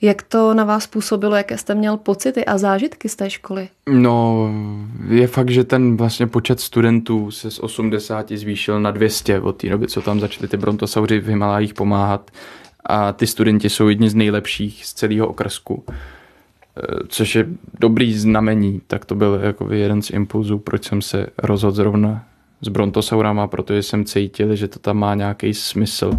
Jak 0.02 0.22
to 0.22 0.54
na 0.54 0.64
vás 0.64 0.86
působilo, 0.86 1.36
jaké 1.36 1.58
jste 1.58 1.74
měl 1.74 1.96
pocity 1.96 2.44
a 2.44 2.58
zážitky 2.58 3.08
z 3.08 3.16
té 3.16 3.30
školy? 3.30 3.68
No, 3.88 4.48
je 5.08 5.26
fakt, 5.26 5.50
že 5.50 5.64
ten 5.64 5.96
vlastně 5.96 6.26
počet 6.26 6.60
studentů 6.60 7.30
se 7.30 7.50
z 7.50 7.58
80 7.58 8.32
zvýšil 8.32 8.80
na 8.80 8.90
200 8.90 9.40
od 9.40 9.56
té 9.56 9.68
doby, 9.68 9.86
co 9.86 10.02
tam 10.02 10.20
začaly 10.20 10.48
ty 10.48 10.56
brontosauři 10.56 11.20
v 11.20 11.28
Himalájích 11.28 11.74
pomáhat 11.74 12.30
a 12.86 13.12
ty 13.12 13.26
studenti 13.26 13.70
jsou 13.70 13.88
jedni 13.88 14.10
z 14.10 14.14
nejlepších 14.14 14.86
z 14.86 14.94
celého 14.94 15.28
okrsku, 15.28 15.84
e, 15.86 15.92
což 17.08 17.34
je 17.34 17.46
dobrý 17.80 18.14
znamení, 18.14 18.80
tak 18.86 19.04
to 19.04 19.14
byl 19.14 19.40
jako 19.42 19.72
jeden 19.72 20.02
z 20.02 20.10
impulzů, 20.10 20.58
proč 20.58 20.84
jsem 20.84 21.02
se 21.02 21.26
rozhodl 21.38 21.76
zrovna 21.76 22.24
s 22.60 22.68
brontosaurama, 22.68 23.46
protože 23.46 23.82
jsem 23.82 24.04
cítil, 24.04 24.56
že 24.56 24.68
to 24.68 24.78
tam 24.78 24.96
má 24.96 25.14
nějaký 25.14 25.54
smysl. 25.54 26.12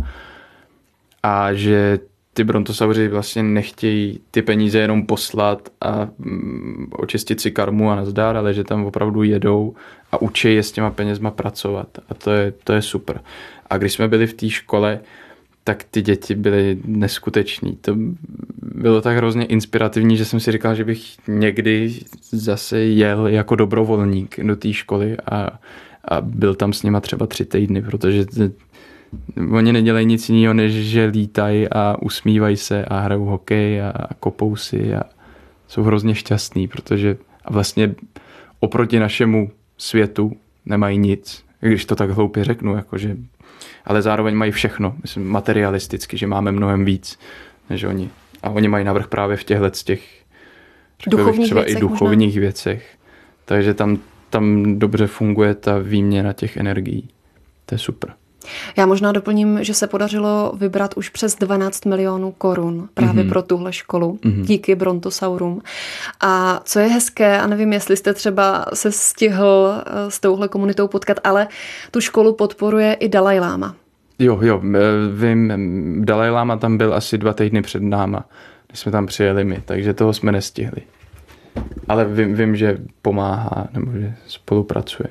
A 1.23 1.53
že 1.53 1.99
ty 2.33 2.43
brontosauři 2.43 3.07
vlastně 3.07 3.43
nechtějí 3.43 4.19
ty 4.31 4.41
peníze 4.41 4.79
jenom 4.79 5.05
poslat 5.05 5.69
a 5.81 6.07
mm, 6.17 6.87
očistit 6.91 7.41
si 7.41 7.51
karmu 7.51 7.91
a 7.91 7.95
nazdár, 7.95 8.37
ale 8.37 8.53
že 8.53 8.63
tam 8.63 8.85
opravdu 8.85 9.23
jedou 9.23 9.75
a 10.11 10.21
učí 10.21 10.53
je 10.53 10.63
s 10.63 10.71
těma 10.71 10.91
penězma 10.91 11.31
pracovat. 11.31 11.87
A 12.09 12.13
to 12.13 12.31
je, 12.31 12.53
to 12.63 12.73
je 12.73 12.81
super. 12.81 13.21
A 13.69 13.77
když 13.77 13.93
jsme 13.93 14.07
byli 14.07 14.27
v 14.27 14.33
té 14.33 14.49
škole, 14.49 14.99
tak 15.63 15.83
ty 15.83 16.01
děti 16.01 16.35
byly 16.35 16.77
neskuteční. 16.85 17.77
To 17.81 17.95
bylo 18.61 19.01
tak 19.01 19.17
hrozně 19.17 19.45
inspirativní, 19.45 20.17
že 20.17 20.25
jsem 20.25 20.39
si 20.39 20.51
říkal, 20.51 20.75
že 20.75 20.83
bych 20.83 21.17
někdy 21.27 21.93
zase 22.31 22.79
jel 22.79 23.27
jako 23.27 23.55
dobrovolník 23.55 24.39
do 24.43 24.55
té 24.55 24.73
školy 24.73 25.17
a, 25.31 25.59
a 26.05 26.21
byl 26.21 26.55
tam 26.55 26.73
s 26.73 26.83
nima 26.83 26.99
třeba 26.99 27.27
tři 27.27 27.45
týdny, 27.45 27.81
protože 27.81 28.25
oni 29.51 29.73
nedělají 29.73 30.05
nic 30.05 30.29
jiného, 30.29 30.53
než 30.53 30.73
že 30.73 31.05
lítají 31.05 31.67
a 31.69 31.97
usmívají 32.01 32.57
se 32.57 32.85
a 32.85 32.99
hrajou 32.99 33.25
hokej 33.25 33.81
a, 33.81 33.89
a 33.89 34.13
kopou 34.13 34.55
si 34.55 34.95
a 34.95 35.03
jsou 35.67 35.83
hrozně 35.83 36.15
šťastní, 36.15 36.67
protože 36.67 37.17
a 37.45 37.53
vlastně 37.53 37.95
oproti 38.59 38.99
našemu 38.99 39.51
světu 39.77 40.37
nemají 40.65 40.97
nic, 40.97 41.43
když 41.59 41.85
to 41.85 41.95
tak 41.95 42.09
hloupě 42.09 42.43
řeknu, 42.43 42.75
jakože, 42.75 43.17
ale 43.85 44.01
zároveň 44.01 44.35
mají 44.35 44.51
všechno, 44.51 44.95
myslím 45.01 45.27
materialisticky, 45.27 46.17
že 46.17 46.27
máme 46.27 46.51
mnohem 46.51 46.85
víc 46.85 47.19
než 47.69 47.83
oni. 47.83 48.09
A 48.43 48.49
oni 48.49 48.67
mají 48.67 48.85
navrh 48.85 49.07
právě 49.07 49.37
v 49.37 49.43
těchto 49.43 49.69
z 49.73 49.83
těch 49.83 50.23
duchovních 51.09 51.45
třeba 51.45 51.61
věcech 51.61 51.77
i 51.77 51.81
duchovních 51.81 52.29
možná. 52.29 52.41
věcech. 52.41 52.97
Takže 53.45 53.73
tam, 53.73 53.99
tam 54.29 54.79
dobře 54.79 55.07
funguje 55.07 55.55
ta 55.55 55.77
výměna 55.77 56.33
těch 56.33 56.57
energií. 56.57 57.09
To 57.65 57.75
je 57.75 57.79
super. 57.79 58.13
Já 58.77 58.85
možná 58.85 59.11
doplním, 59.11 59.63
že 59.63 59.73
se 59.73 59.87
podařilo 59.87 60.53
vybrat 60.55 60.93
už 60.97 61.09
přes 61.09 61.35
12 61.35 61.85
milionů 61.85 62.31
korun 62.31 62.89
právě 62.93 63.23
mm-hmm. 63.23 63.29
pro 63.29 63.41
tuhle 63.41 63.73
školu, 63.73 64.19
mm-hmm. 64.21 64.41
díky 64.41 64.75
Brontosaurům. 64.75 65.61
A 66.21 66.61
co 66.63 66.79
je 66.79 66.87
hezké, 66.87 67.39
a 67.39 67.47
nevím, 67.47 67.73
jestli 67.73 67.97
jste 67.97 68.13
třeba 68.13 68.65
se 68.73 68.91
stihl 68.91 69.73
eh, 69.85 70.11
s 70.11 70.19
touhle 70.19 70.47
komunitou 70.47 70.87
potkat, 70.87 71.17
ale 71.23 71.47
tu 71.91 72.01
školu 72.01 72.33
podporuje 72.33 72.93
i 72.93 73.09
Dalaj 73.09 73.39
Lama. 73.39 73.75
Jo, 74.19 74.39
jo, 74.41 74.61
eh, 74.75 74.79
vím, 75.13 76.05
Dalaj 76.05 76.29
Lama 76.29 76.57
tam 76.57 76.77
byl 76.77 76.93
asi 76.93 77.17
dva 77.17 77.33
týdny 77.33 77.61
před 77.61 77.83
náma, 77.83 78.25
když 78.67 78.79
jsme 78.79 78.91
tam 78.91 79.05
přijeli 79.05 79.43
my, 79.43 79.61
takže 79.65 79.93
toho 79.93 80.13
jsme 80.13 80.31
nestihli. 80.31 80.81
Ale 81.87 82.05
vím, 82.05 82.35
vím 82.35 82.55
že 82.55 82.77
pomáhá 83.01 83.67
nebo 83.73 83.91
že 83.91 84.13
spolupracuje. 84.27 85.09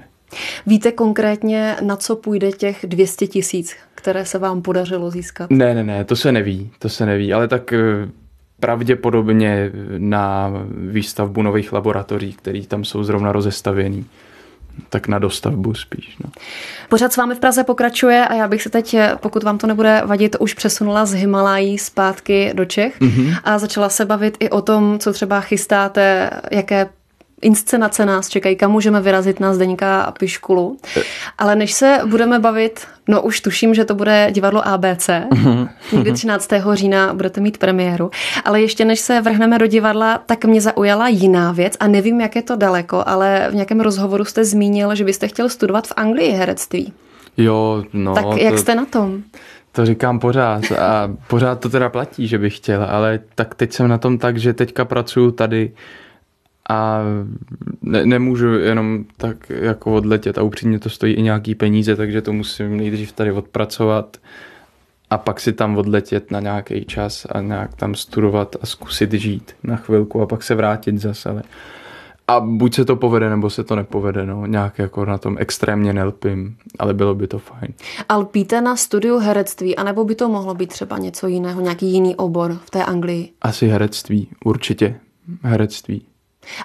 Víte 0.67 0.93
konkrétně, 0.93 1.77
na 1.81 1.97
co 1.97 2.17
půjde 2.17 2.53
těch 2.53 2.85
200 2.89 3.27
tisíc, 3.27 3.77
které 3.95 4.25
se 4.25 4.39
vám 4.39 4.63
podařilo 4.63 5.11
získat? 5.11 5.51
Ne, 5.51 5.75
ne, 5.75 5.85
ne, 5.85 6.05
to 6.05 6.17
se 6.17 6.33
neví, 6.33 6.71
to 6.79 6.89
se 6.89 7.07
neví, 7.07 7.33
ale 7.33 7.49
tak 7.49 7.73
eh, 7.73 7.79
pravděpodobně 8.61 9.71
na 9.99 10.53
výstavbu 10.77 11.43
nových 11.43 11.73
laboratoří, 11.73 12.33
které 12.33 12.63
tam 12.63 12.85
jsou 12.85 13.05
zrovna 13.05 13.33
rozestavěný 13.33 14.07
tak 14.89 15.09
na 15.09 15.19
dostavbu 15.19 15.75
spíš. 15.75 16.17
No. 16.25 16.31
Pořád 16.89 17.13
s 17.13 17.17
vámi 17.17 17.35
v 17.35 17.41
Praze 17.41 17.65
pokračuje 17.65 18.27
a 18.27 18.35
já 18.35 18.49
bych 18.49 18.63
se 18.63 18.71
teď, 18.71 18.97
pokud 19.21 19.43
vám 19.43 19.59
to 19.59 19.67
nebude 19.67 20.03
vadit, 20.07 20.37
už 20.41 20.55
přesunula 20.55 21.07
z 21.07 21.13
Himalají 21.15 21.79
zpátky 21.79 22.51
do 22.55 22.65
Čech 22.65 23.01
mm-hmm. 23.01 23.39
a 23.45 23.59
začala 23.59 23.89
se 23.89 24.05
bavit 24.05 24.37
i 24.41 24.51
o 24.51 24.63
tom, 24.63 24.99
co 24.99 25.13
třeba 25.13 25.41
chystáte, 25.41 26.31
jaké 26.51 26.89
inscenace 27.43 28.07
nás 28.07 28.29
čekají, 28.29 28.57
kam 28.57 28.71
můžeme 28.71 29.01
vyrazit 29.01 29.41
na 29.41 29.55
Zdeňka 29.55 30.03
a 30.03 30.11
Piškulu. 30.11 30.77
Ale 31.39 31.57
než 31.57 31.73
se 31.73 31.99
budeme 32.07 32.39
bavit, 32.39 32.87
no 33.09 33.23
už 33.23 33.41
tuším, 33.41 33.75
že 33.75 33.85
to 33.85 33.95
bude 33.95 34.29
divadlo 34.31 34.69
ABC. 34.69 35.11
Někdy 35.93 36.13
13. 36.13 36.51
října 36.73 37.15
budete 37.15 37.41
mít 37.41 37.59
premiéru. 37.59 38.11
Ale 38.45 38.61
ještě 38.61 38.85
než 38.85 39.01
se 39.01 39.21
vrhneme 39.21 39.59
do 39.59 39.67
divadla, 39.67 40.23
tak 40.27 40.45
mě 40.45 40.61
zaujala 40.61 41.09
jiná 41.09 41.53
věc 41.53 41.77
a 41.81 41.87
nevím, 41.87 42.21
jak 42.21 42.37
je 42.37 42.43
to 42.43 42.57
daleko, 42.57 43.05
ale 43.07 43.47
v 43.51 43.55
nějakém 43.55 43.81
rozhovoru 43.81 44.25
jste 44.25 44.45
zmínil, 44.45 44.95
že 44.95 45.05
byste 45.05 45.29
chtěl 45.29 45.49
studovat 45.49 45.87
v 45.87 45.93
Anglii 45.97 46.31
herectví. 46.31 46.93
Jo, 47.37 47.85
no. 47.93 48.15
Tak 48.15 48.25
jak 48.37 48.55
to... 48.55 48.59
jste 48.59 48.75
na 48.75 48.85
tom? 48.85 49.23
To 49.73 49.87
říkám 49.87 50.19
pořád 50.19 50.73
a 50.73 51.11
pořád 51.27 51.61
to 51.61 51.69
teda 51.69 51.89
platí, 51.89 52.29
že 52.29 52.39
bych 52.39 52.57
chtěl, 52.57 52.87
ale 52.91 53.21
tak 53.35 53.55
teď 53.55 53.73
jsem 53.73 53.89
na 53.89 53.99
tom 53.99 54.19
tak, 54.19 54.37
že 54.37 54.53
teďka 54.53 54.85
pracuju 54.85 55.31
tady 55.31 55.73
a 56.71 57.01
ne, 57.83 58.07
nemůžu 58.07 58.47
jenom 58.47 59.05
tak 59.17 59.51
jako 59.51 59.95
odletět 59.95 60.39
a 60.39 60.43
upřímně 60.43 60.79
to 60.79 60.91
stojí 60.91 61.15
i 61.15 61.23
nějaký 61.23 61.55
peníze, 61.55 61.97
takže 61.97 62.23
to 62.23 62.33
musím 62.33 62.77
nejdřív 62.77 63.13
tady 63.13 63.33
odpracovat 63.33 64.17
a 65.11 65.19
pak 65.19 65.41
si 65.41 65.53
tam 65.53 65.79
odletět 65.79 66.31
na 66.31 66.41
nějaký 66.41 66.85
čas 66.85 67.27
a 67.33 67.41
nějak 67.41 67.75
tam 67.75 67.95
studovat 67.95 68.57
a 68.61 68.67
zkusit 68.67 69.13
žít 69.13 69.53
na 69.63 69.77
chvilku 69.77 70.23
a 70.23 70.27
pak 70.27 70.43
se 70.43 70.55
vrátit 70.55 70.99
zase. 70.99 71.31
Ale 71.31 71.43
a 72.29 72.41
buď 72.41 72.75
se 72.75 72.85
to 72.85 72.97
povede, 72.97 73.31
nebo 73.31 73.51
se 73.51 73.65
to 73.65 73.77
nepovede, 73.77 74.27
no. 74.27 74.47
Nějak 74.47 74.79
jako 74.79 75.05
na 75.05 75.19
tom 75.19 75.37
extrémně 75.39 75.93
nelpím, 75.93 76.57
ale 76.79 76.95
bylo 76.95 77.15
by 77.15 77.27
to 77.27 77.39
fajn. 77.39 77.75
A 78.09 78.17
lpíte 78.17 78.61
na 78.61 78.77
studiu 78.77 79.19
herectví, 79.19 79.77
anebo 79.77 80.05
by 80.05 80.15
to 80.15 80.29
mohlo 80.29 80.55
být 80.55 80.71
třeba 80.71 80.99
něco 80.99 81.27
jiného, 81.27 81.61
nějaký 81.61 81.93
jiný 81.93 82.17
obor 82.17 82.59
v 82.65 82.71
té 82.71 82.85
Anglii? 82.85 83.29
Asi 83.43 83.67
herectví, 83.69 84.29
určitě. 84.45 84.95
Herectví. 85.43 86.03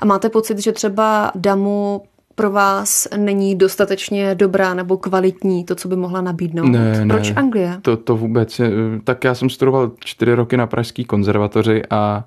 A 0.02 0.06
máte 0.06 0.30
pocit, 0.30 0.60
že 0.60 0.72
třeba 0.72 1.32
Damu 1.36 2.02
pro 2.36 2.52
vás 2.52 3.08
není 3.18 3.56
dostatečně 3.56 4.36
dobrá 4.36 4.74
nebo 4.74 4.98
kvalitní, 4.98 5.64
to, 5.64 5.76
co 5.76 5.88
by 5.88 5.96
mohla 5.96 6.22
nabídnout? 6.22 6.68
Ne, 6.68 7.06
Proč 7.08 7.30
ne, 7.30 7.36
Anglie? 7.36 7.80
To, 7.82 7.98
to 7.98 8.18
vůbec. 8.18 8.62
Tak 9.04 9.24
já 9.24 9.36
jsem 9.36 9.50
studoval 9.50 9.92
čtyři 10.00 10.34
roky 10.34 10.58
na 10.58 10.68
Pražský 10.68 11.06
konzervatoři 11.06 11.82
a 11.90 12.26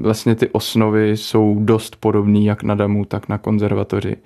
vlastně 0.00 0.34
ty 0.34 0.48
osnovy 0.48 1.10
jsou 1.10 1.56
dost 1.60 1.96
podobné 1.96 2.40
jak 2.40 2.62
na 2.62 2.74
Damu, 2.74 3.04
tak 3.04 3.28
na 3.28 3.38
konzervatoři. 3.38 4.16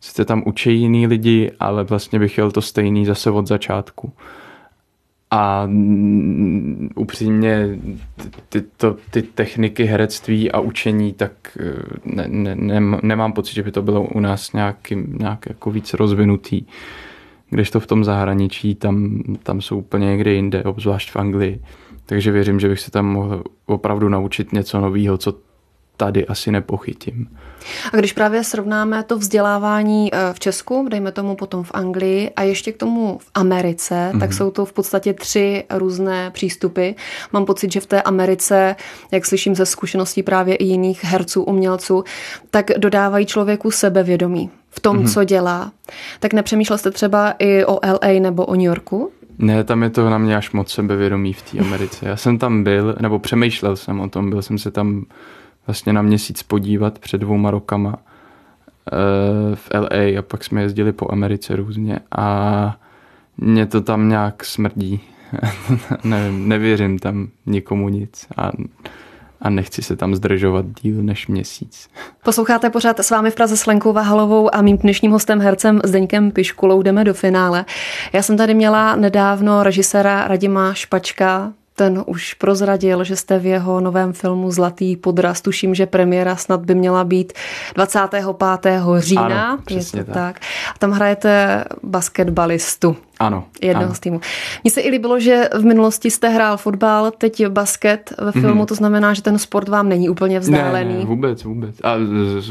Sice 0.00 0.24
tam 0.24 0.42
učí 0.46 0.80
jiný 0.80 1.06
lidi, 1.06 1.52
ale 1.60 1.84
vlastně 1.84 2.18
bych 2.18 2.32
chtěl 2.32 2.50
to 2.50 2.62
stejný 2.62 3.06
zase 3.06 3.30
od 3.30 3.46
začátku. 3.46 4.12
A 5.30 5.68
upřímně 6.94 7.78
ty, 8.48 8.62
to, 8.76 8.96
ty 9.10 9.22
techniky 9.22 9.84
herectví 9.84 10.52
a 10.52 10.60
učení, 10.60 11.12
tak 11.12 11.58
eh, 11.60 11.72
ne, 12.04 12.24
ne, 12.28 12.54
ne, 12.54 12.98
nemám 13.02 13.32
pocit, 13.32 13.54
že 13.54 13.62
by 13.62 13.72
to 13.72 13.82
bylo 13.82 14.02
u 14.02 14.20
nás 14.20 14.52
nějaký, 14.52 14.96
nějak 15.08 15.46
jako 15.48 15.70
víc 15.70 15.94
rozvinutý. 15.94 16.62
Když 17.50 17.70
to 17.70 17.80
v 17.80 17.86
tom 17.86 18.04
zahraničí, 18.04 18.74
tam, 18.74 19.22
tam 19.42 19.60
jsou 19.60 19.78
úplně 19.78 20.06
někde 20.06 20.32
jinde, 20.32 20.64
obzvlášť 20.64 21.10
v 21.10 21.16
Anglii. 21.16 21.62
Takže 22.06 22.30
věřím, 22.30 22.60
že 22.60 22.68
bych 22.68 22.80
se 22.80 22.90
tam 22.90 23.06
mohl 23.06 23.44
opravdu 23.66 24.08
naučit 24.08 24.52
něco 24.52 24.80
nového, 24.80 25.18
co 25.18 25.34
tady 25.96 26.26
asi 26.26 26.50
nepochytím. 26.50 27.28
A 27.92 27.96
když 27.96 28.12
právě 28.12 28.44
srovnáme 28.44 29.02
to 29.02 29.18
vzdělávání 29.18 30.14
eh, 30.14 30.18
v 30.32 30.40
Česku, 30.40 30.88
dejme 30.90 31.12
tomu 31.12 31.36
potom 31.36 31.64
v 31.64 31.70
Anglii 31.74 32.30
a 32.36 32.42
ještě 32.42 32.72
k 32.72 32.76
tomu 32.76 33.18
v 33.18 33.30
Americe, 33.34 33.94
mm-hmm. 33.94 34.20
tak 34.20 34.30
mhm. 34.30 34.36
jsou 34.36 34.50
to 34.50 34.64
v 34.64 34.72
podstatě 34.72 35.12
tři 35.12 35.64
různé 35.70 36.30
přístupy. 36.30 36.90
Mám 37.32 37.44
pocit, 37.44 37.72
že 37.72 37.80
v 37.80 37.86
té 37.86 38.02
Americe, 38.02 38.76
jak 39.10 39.26
slyším 39.26 39.54
ze 39.54 39.66
zkušeností 39.66 40.22
právě 40.22 40.54
i 40.54 40.64
jiných 40.64 41.04
herců, 41.04 41.42
umělců, 41.42 42.04
tak 42.50 42.70
dodávají 42.78 43.26
člověku 43.26 43.70
sebevědomí 43.70 44.50
v 44.70 44.80
tom, 44.80 44.98
mm-hmm. 44.98 45.14
co 45.14 45.24
dělá. 45.24 45.72
Tak 46.20 46.32
nepřemýšlel 46.32 46.78
jste 46.78 46.90
třeba 46.90 47.34
i 47.38 47.64
o 47.64 47.78
LA 47.86 48.20
nebo 48.20 48.46
o 48.46 48.54
New 48.54 48.64
Yorku? 48.64 49.10
Ne, 49.38 49.64
tam 49.64 49.82
je 49.82 49.90
to 49.90 50.10
na 50.10 50.18
mě 50.18 50.36
až 50.36 50.50
moc 50.52 50.72
sebevědomí 50.72 51.32
v 51.32 51.42
té 51.42 51.58
Americe. 51.58 52.08
Já 52.08 52.16
jsem 52.16 52.38
tam 52.38 52.64
byl, 52.64 52.96
nebo 53.00 53.18
přemýšlel 53.18 53.76
jsem 53.76 54.00
o 54.00 54.08
tom, 54.08 54.30
byl 54.30 54.42
jsem 54.42 54.58
se 54.58 54.70
tam 54.70 55.04
vlastně 55.66 55.92
na 55.92 56.02
měsíc 56.02 56.42
podívat 56.42 56.98
před 56.98 57.18
dvouma 57.18 57.50
rokama 57.50 57.96
eh, 57.96 59.56
v 59.56 59.70
LA 59.74 60.18
a 60.18 60.22
pak 60.22 60.44
jsme 60.44 60.62
jezdili 60.62 60.92
po 60.92 61.12
Americe 61.12 61.56
různě 61.56 61.98
a 62.16 62.76
mě 63.36 63.66
to 63.66 63.80
tam 63.80 64.08
nějak 64.08 64.44
smrdí. 64.44 65.00
Nevím, 66.04 66.48
nevěřím 66.48 66.98
tam 66.98 67.28
nikomu 67.46 67.88
nic 67.88 68.26
a 68.36 68.52
a 69.40 69.50
nechci 69.50 69.82
se 69.82 69.96
tam 69.96 70.14
zdržovat 70.14 70.66
díl 70.82 71.02
než 71.02 71.26
měsíc. 71.26 71.88
Posloucháte 72.24 72.70
pořád 72.70 73.00
s 73.00 73.10
vámi 73.10 73.30
v 73.30 73.34
Praze 73.34 73.56
s 73.56 73.66
Lenkou 73.66 73.92
Vahalovou 73.92 74.54
a 74.54 74.62
mým 74.62 74.76
dnešním 74.76 75.10
hostem 75.10 75.40
hercem 75.40 75.80
Zdeňkem 75.84 76.30
Piškulou 76.30 76.82
jdeme 76.82 77.04
do 77.04 77.14
finále. 77.14 77.64
Já 78.12 78.22
jsem 78.22 78.36
tady 78.36 78.54
měla 78.54 78.96
nedávno 78.96 79.62
režiséra 79.62 80.28
Radima 80.28 80.74
Špačka, 80.74 81.52
ten 81.76 82.02
už 82.06 82.34
prozradil, 82.34 83.04
že 83.04 83.16
jste 83.16 83.38
v 83.38 83.46
jeho 83.46 83.80
novém 83.80 84.12
filmu 84.12 84.50
Zlatý 84.50 84.96
podraz. 84.96 85.40
Tuším, 85.40 85.74
že 85.74 85.86
premiéra 85.86 86.36
snad 86.36 86.60
by 86.60 86.74
měla 86.74 87.04
být 87.04 87.32
25. 87.74 88.24
října. 88.98 89.50
Ano, 89.50 89.62
je 89.70 89.84
to 89.84 89.96
tak. 89.96 90.14
tak. 90.14 90.40
A 90.74 90.78
tam 90.78 90.90
hrajete 90.90 91.64
basketbalistu. 91.82 92.96
Ano. 93.18 93.44
Jednoho 93.62 93.86
ano. 93.86 93.94
z 93.94 94.00
týmu. 94.00 94.20
Mně 94.64 94.70
se 94.70 94.80
i 94.80 94.90
líbilo, 94.90 95.20
že 95.20 95.48
v 95.58 95.64
minulosti 95.64 96.10
jste 96.10 96.28
hrál 96.28 96.56
fotbal, 96.56 97.10
teď 97.10 97.46
basket 97.46 98.12
ve 98.18 98.32
filmu, 98.32 98.62
mm-hmm. 98.62 98.66
to 98.66 98.74
znamená, 98.74 99.14
že 99.14 99.22
ten 99.22 99.38
sport 99.38 99.68
vám 99.68 99.88
není 99.88 100.08
úplně 100.08 100.40
vzdálený. 100.40 100.92
Ne, 100.92 100.98
ne 100.98 101.04
vůbec, 101.04 101.44
vůbec. 101.44 101.76
A 101.82 101.94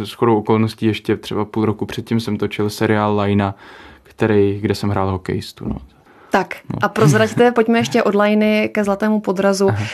s 0.05 0.11
chodou 0.11 0.37
okolností 0.37 0.85
ještě 0.85 1.17
třeba 1.17 1.45
půl 1.45 1.65
roku 1.65 1.85
předtím 1.85 2.19
jsem 2.19 2.37
točil 2.37 2.69
seriál 2.69 3.15
Lajna, 3.15 3.55
který, 4.03 4.59
kde 4.61 4.75
jsem 4.75 4.89
hrál 4.89 5.11
hokejistu. 5.11 5.69
No. 5.69 5.94
Tak 6.35 6.55
no. 6.73 6.79
a 6.81 6.89
prozraďte, 6.89 7.51
pojďme 7.55 7.79
ještě 7.79 8.03
od 8.03 8.15
lajny 8.15 8.69
ke 8.73 8.83
zlatému 8.83 9.19
podrazu. 9.19 9.69
Aha. 9.69 9.85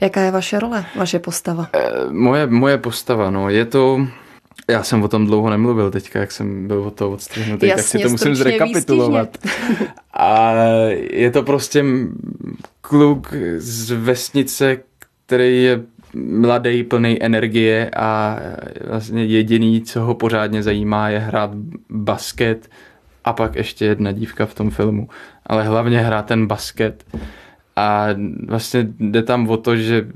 Jaká 0.00 0.20
je 0.20 0.30
vaše 0.30 0.58
role, 0.58 0.84
vaše 0.96 1.18
postava? 1.18 1.68
E, 1.72 2.12
moje, 2.12 2.46
moje 2.46 2.78
postava, 2.78 3.30
no, 3.30 3.50
je 3.50 3.64
to... 3.64 4.06
Já 4.68 4.82
jsem 4.82 5.02
o 5.02 5.08
tom 5.08 5.26
dlouho 5.26 5.50
nemluvil 5.50 5.90
teďka, 5.90 6.18
jak 6.20 6.32
jsem 6.32 6.66
byl 6.66 6.82
o 6.82 6.90
to 6.90 7.10
odstřihnutý, 7.10 7.68
tak 7.68 7.80
si 7.80 7.98
to 7.98 8.08
musím 8.08 8.34
zrekapitulovat. 8.34 9.38
A 10.14 10.52
je 11.10 11.30
to 11.30 11.42
prostě 11.42 11.84
kluk 12.80 13.34
z 13.56 13.90
vesnice, 13.90 14.76
který 15.26 15.64
je 15.64 15.80
mladý, 16.14 16.82
plný 16.82 17.22
energie 17.22 17.90
a 17.96 18.38
vlastně 18.88 19.24
jediný, 19.24 19.82
co 19.82 20.00
ho 20.00 20.14
pořádně 20.14 20.62
zajímá, 20.62 21.08
je 21.08 21.18
hrát 21.18 21.50
basket 21.90 22.68
a 23.24 23.32
pak 23.32 23.56
ještě 23.56 23.84
jedna 23.84 24.12
dívka 24.12 24.46
v 24.46 24.54
tom 24.54 24.70
filmu 24.70 25.08
ale 25.50 25.64
hlavně 25.64 25.98
hrát 25.98 26.26
ten 26.26 26.46
basket. 26.46 27.04
A 27.76 28.06
vlastně 28.46 28.88
jde 29.00 29.22
tam 29.22 29.48
o 29.48 29.56
to, 29.56 29.76
že 29.76 30.08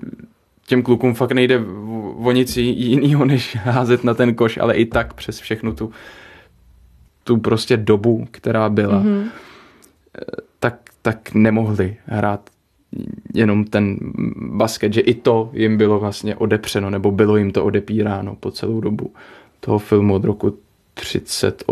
těm 0.66 0.82
klukům 0.82 1.14
fakt 1.14 1.32
nejde 1.32 1.60
o 2.16 2.32
nic 2.32 2.56
jiného, 2.56 3.24
než 3.24 3.56
házet 3.56 4.04
na 4.04 4.14
ten 4.14 4.34
koš, 4.34 4.56
ale 4.58 4.74
i 4.74 4.86
tak 4.86 5.14
přes 5.14 5.40
všechnu 5.40 5.74
tu, 5.74 5.90
tu 7.24 7.36
prostě 7.38 7.76
dobu, 7.76 8.26
která 8.30 8.68
byla, 8.68 9.02
mm-hmm. 9.02 9.24
tak, 10.58 10.78
tak 11.02 11.34
nemohli 11.34 11.96
hrát 12.06 12.50
jenom 13.34 13.64
ten 13.64 13.98
basket, 14.36 14.92
že 14.92 15.00
i 15.00 15.14
to 15.14 15.50
jim 15.52 15.76
bylo 15.76 16.00
vlastně 16.00 16.36
odepřeno, 16.36 16.90
nebo 16.90 17.10
bylo 17.10 17.36
jim 17.36 17.50
to 17.50 17.64
odepíráno 17.64 18.36
po 18.36 18.50
celou 18.50 18.80
dobu 18.80 19.12
toho 19.60 19.78
filmu 19.78 20.14
od 20.14 20.24
roku 20.24 20.58
30, 20.94 21.64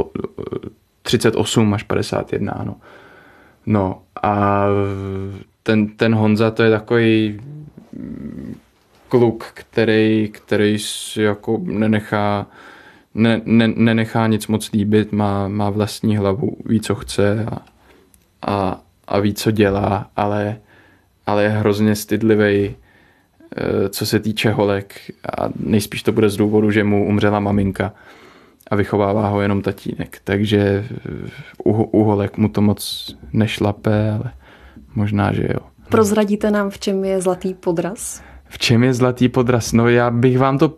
38 1.03 1.75
až 1.75 1.83
51, 1.83 2.53
ano. 2.53 2.77
No 3.67 4.03
a 4.23 4.67
ten, 5.63 5.89
ten 5.89 6.15
Honza 6.15 6.51
to 6.51 6.63
je 6.63 6.71
takový 6.71 7.41
kluk, 9.09 9.45
který, 9.55 10.29
který 10.33 10.79
si 10.79 11.23
jako 11.23 11.61
nenechá, 11.63 12.47
ne, 13.15 13.41
ne, 13.45 13.69
nenechá 13.69 14.27
nic 14.27 14.47
moc 14.47 14.73
líbit, 14.73 15.13
má, 15.13 15.49
má 15.49 15.71
vlastní 15.71 16.17
hlavu, 16.17 16.57
ví, 16.67 16.81
co 16.81 16.95
chce 16.95 17.47
a, 17.51 17.59
a, 18.43 18.81
a 19.09 19.19
ví, 19.19 19.35
co 19.35 19.51
dělá, 19.51 20.11
ale, 20.17 20.57
ale 21.27 21.43
je 21.43 21.49
hrozně 21.49 21.97
stydlivý, 21.97 22.75
eh, 23.57 23.89
co 23.89 24.07
se 24.07 24.21
týče 24.21 24.51
holek 24.51 24.95
a 25.39 25.49
nejspíš 25.57 26.03
to 26.03 26.13
bude 26.13 26.31
z 26.31 26.37
důvodu, 26.37 26.71
že 26.71 26.85
mu 26.85 27.07
umřela 27.09 27.41
maminka 27.41 27.93
a 28.73 28.77
vychovává 28.77 29.29
ho 29.29 29.41
jenom 29.41 29.63
tatínek. 29.63 30.21
Takže 30.25 30.89
u, 31.65 31.73
u 31.73 32.05
holek 32.05 32.39
mu 32.39 32.49
to 32.49 32.61
moc 32.61 32.81
nešlape, 33.33 34.11
ale 34.11 34.33
možná, 34.95 35.33
že 35.33 35.43
jo. 35.43 35.61
Prozradíte 35.89 36.51
nám, 36.51 36.71
v 36.71 36.79
čem 36.79 37.05
je 37.05 37.21
zlatý 37.21 37.55
podraz? 37.55 38.25
V 38.49 38.59
čem 38.59 38.85
je 38.85 38.95
zlatý 38.95 39.29
podraz? 39.29 39.73
No 39.73 39.89
já 39.89 40.11
bych 40.11 40.39
vám 40.39 40.59
to 40.59 40.77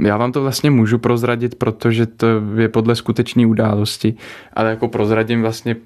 já 0.00 0.16
vám 0.16 0.32
to 0.32 0.42
vlastně 0.42 0.70
můžu 0.70 0.98
prozradit, 0.98 1.54
protože 1.54 2.06
to 2.06 2.26
je 2.56 2.68
podle 2.68 2.96
skutečné 2.96 3.46
události, 3.46 4.14
ale 4.52 4.70
jako 4.70 4.88
prozradím 4.88 5.42
vlastně 5.42 5.76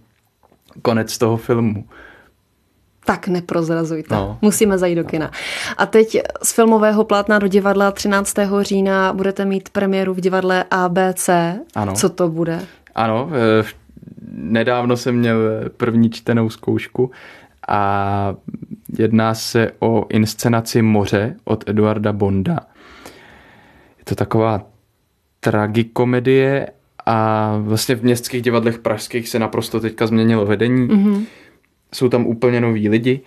konec 0.83 1.19
toho 1.19 1.37
filmu 1.37 1.85
tak 3.05 3.29
neprozrazujte. 3.29 4.15
No. 4.15 4.39
Musíme 4.43 4.79
zajít 4.79 4.99
do 4.99 5.05
kina. 5.05 5.31
A 5.77 5.87
teď 5.87 6.19
z 6.43 6.53
filmového 6.53 7.05
plátna 7.05 7.39
do 7.39 7.49
divadla 7.49 7.91
13. 7.91 8.37
října 8.61 9.13
budete 9.13 9.45
mít 9.45 9.69
premiéru 9.69 10.15
v 10.15 10.21
divadle 10.21 10.65
ABC. 10.71 11.31
Ano. 11.75 11.93
Co 11.93 12.09
to 12.09 12.29
bude? 12.29 12.61
Ano, 12.95 13.29
eh, 13.33 13.65
nedávno 14.33 14.97
jsem 14.97 15.17
měl 15.17 15.39
první 15.77 16.11
čtenou 16.11 16.51
zkoušku 16.51 17.11
a 17.69 18.35
jedná 18.99 19.35
se 19.35 19.73
o 19.79 20.07
inscenaci 20.09 20.83
Moře 20.83 21.37
od 21.45 21.69
Eduarda 21.69 22.13
Bonda. 22.13 22.61
Je 23.99 24.05
to 24.05 24.15
taková 24.15 24.63
tragikomedie 25.41 26.69
a 27.07 27.57
vlastně 27.61 27.95
v 27.95 28.03
městských 28.03 28.43
divadlech 28.43 28.79
pražských 28.79 29.29
se 29.29 29.39
naprosto 29.39 29.81
teďka 29.81 30.07
změnilo 30.07 30.47
vedení. 30.47 30.89
Mm-hmm 30.89 31.25
jsou 31.95 32.09
tam 32.09 32.27
úplně 32.27 32.61
noví 32.61 32.89
lidi. 32.89 33.21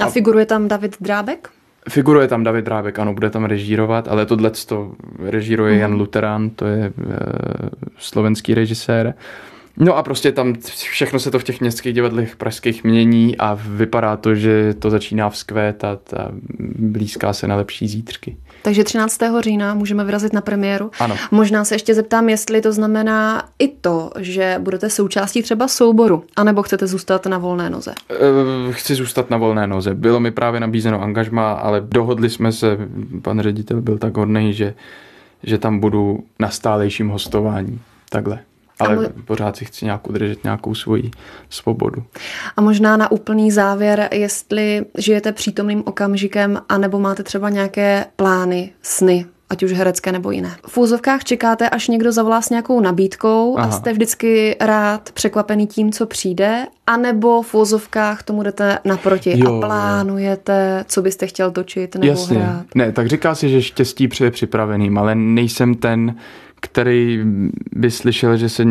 A, 0.00 0.04
a 0.04 0.10
figuruje 0.10 0.46
tam 0.46 0.68
David 0.68 0.96
Drábek? 1.00 1.50
Figuruje 1.88 2.28
tam 2.28 2.44
David 2.44 2.64
Drábek, 2.64 2.98
ano, 2.98 3.14
bude 3.14 3.30
tam 3.30 3.44
režírovat, 3.44 4.08
ale 4.08 4.26
tohle 4.26 4.50
to 4.50 4.92
režíruje 5.18 5.74
mm. 5.74 5.80
Jan 5.80 5.94
Luterán, 5.94 6.50
to 6.50 6.66
je 6.66 6.84
e, 6.84 6.92
slovenský 7.98 8.54
režisér. 8.54 9.14
No 9.78 9.96
a 9.96 10.02
prostě 10.02 10.32
tam 10.32 10.54
všechno 10.74 11.20
se 11.20 11.30
to 11.30 11.38
v 11.38 11.44
těch 11.44 11.60
městských 11.60 11.94
divadlech 11.94 12.36
pražských 12.36 12.84
mění 12.84 13.36
a 13.36 13.58
vypadá 13.60 14.16
to, 14.16 14.34
že 14.34 14.74
to 14.78 14.90
začíná 14.90 15.30
vzkvétat 15.30 16.14
a 16.14 16.28
blízká 16.78 17.32
se 17.32 17.48
na 17.48 17.56
lepší 17.56 17.88
zítřky. 17.88 18.36
Takže 18.62 18.84
13. 18.84 19.20
října 19.40 19.74
můžeme 19.74 20.04
vyrazit 20.04 20.32
na 20.32 20.40
premiéru. 20.40 20.90
Ano. 20.98 21.16
Možná 21.30 21.64
se 21.64 21.74
ještě 21.74 21.94
zeptám, 21.94 22.28
jestli 22.28 22.60
to 22.60 22.72
znamená 22.72 23.48
i 23.58 23.68
to, 23.68 24.10
že 24.18 24.56
budete 24.58 24.90
součástí 24.90 25.42
třeba 25.42 25.68
souboru, 25.68 26.24
anebo 26.36 26.62
chcete 26.62 26.86
zůstat 26.86 27.26
na 27.26 27.38
volné 27.38 27.70
noze? 27.70 27.94
Eh, 28.10 28.72
chci 28.72 28.94
zůstat 28.94 29.30
na 29.30 29.36
volné 29.36 29.66
noze. 29.66 29.94
Bylo 29.94 30.20
mi 30.20 30.30
právě 30.30 30.60
nabízeno 30.60 31.02
angažma, 31.02 31.52
ale 31.52 31.80
dohodli 31.80 32.30
jsme 32.30 32.52
se, 32.52 32.78
pan 33.22 33.40
ředitel 33.40 33.80
byl 33.80 33.98
tak 33.98 34.16
hodný, 34.16 34.52
že, 34.52 34.74
že 35.42 35.58
tam 35.58 35.80
budu 35.80 36.24
na 36.38 36.50
stálejším 36.50 37.08
hostování. 37.08 37.80
Takhle 38.10 38.38
ale 38.78 38.96
mo- 38.96 39.08
pořád 39.24 39.56
si 39.56 39.64
chci 39.64 39.84
nějak 39.84 40.08
udržet 40.08 40.44
nějakou 40.44 40.74
svoji 40.74 41.10
svobodu. 41.50 42.04
A 42.56 42.60
možná 42.60 42.96
na 42.96 43.10
úplný 43.10 43.50
závěr, 43.50 44.08
jestli 44.12 44.84
žijete 44.98 45.32
přítomným 45.32 45.82
okamžikem, 45.86 46.60
anebo 46.68 46.98
máte 46.98 47.22
třeba 47.22 47.50
nějaké 47.50 48.06
plány, 48.16 48.70
sny, 48.82 49.26
ať 49.50 49.62
už 49.62 49.72
herecké 49.72 50.12
nebo 50.12 50.30
jiné. 50.30 50.56
V 50.66 50.78
úzovkách 50.78 51.24
čekáte, 51.24 51.68
až 51.68 51.88
někdo 51.88 52.12
zavolá 52.12 52.42
s 52.42 52.50
nějakou 52.50 52.80
nabídkou 52.80 53.58
Aha. 53.58 53.68
a 53.68 53.70
jste 53.70 53.92
vždycky 53.92 54.56
rád 54.60 55.12
překvapený 55.12 55.66
tím, 55.66 55.92
co 55.92 56.06
přijde, 56.06 56.66
anebo 56.86 57.42
v 57.42 57.54
úzovkách 57.54 58.22
tomu 58.22 58.42
jdete 58.42 58.78
naproti 58.84 59.32
jo. 59.38 59.56
a 59.56 59.60
plánujete, 59.60 60.84
co 60.88 61.02
byste 61.02 61.26
chtěl 61.26 61.50
točit 61.50 61.94
nebo 61.94 62.06
Jasně. 62.06 62.38
hrát. 62.38 62.66
Ne, 62.74 62.92
tak 62.92 63.06
říká 63.08 63.34
si, 63.34 63.48
že 63.48 63.62
štěstí 63.62 64.08
přeje 64.08 64.30
připraveným, 64.30 64.98
ale 64.98 65.14
nejsem 65.14 65.74
ten, 65.74 66.14
který 66.60 67.20
by 67.72 67.90
slyšel, 67.90 68.36
že 68.36 68.48
se 68.48 68.64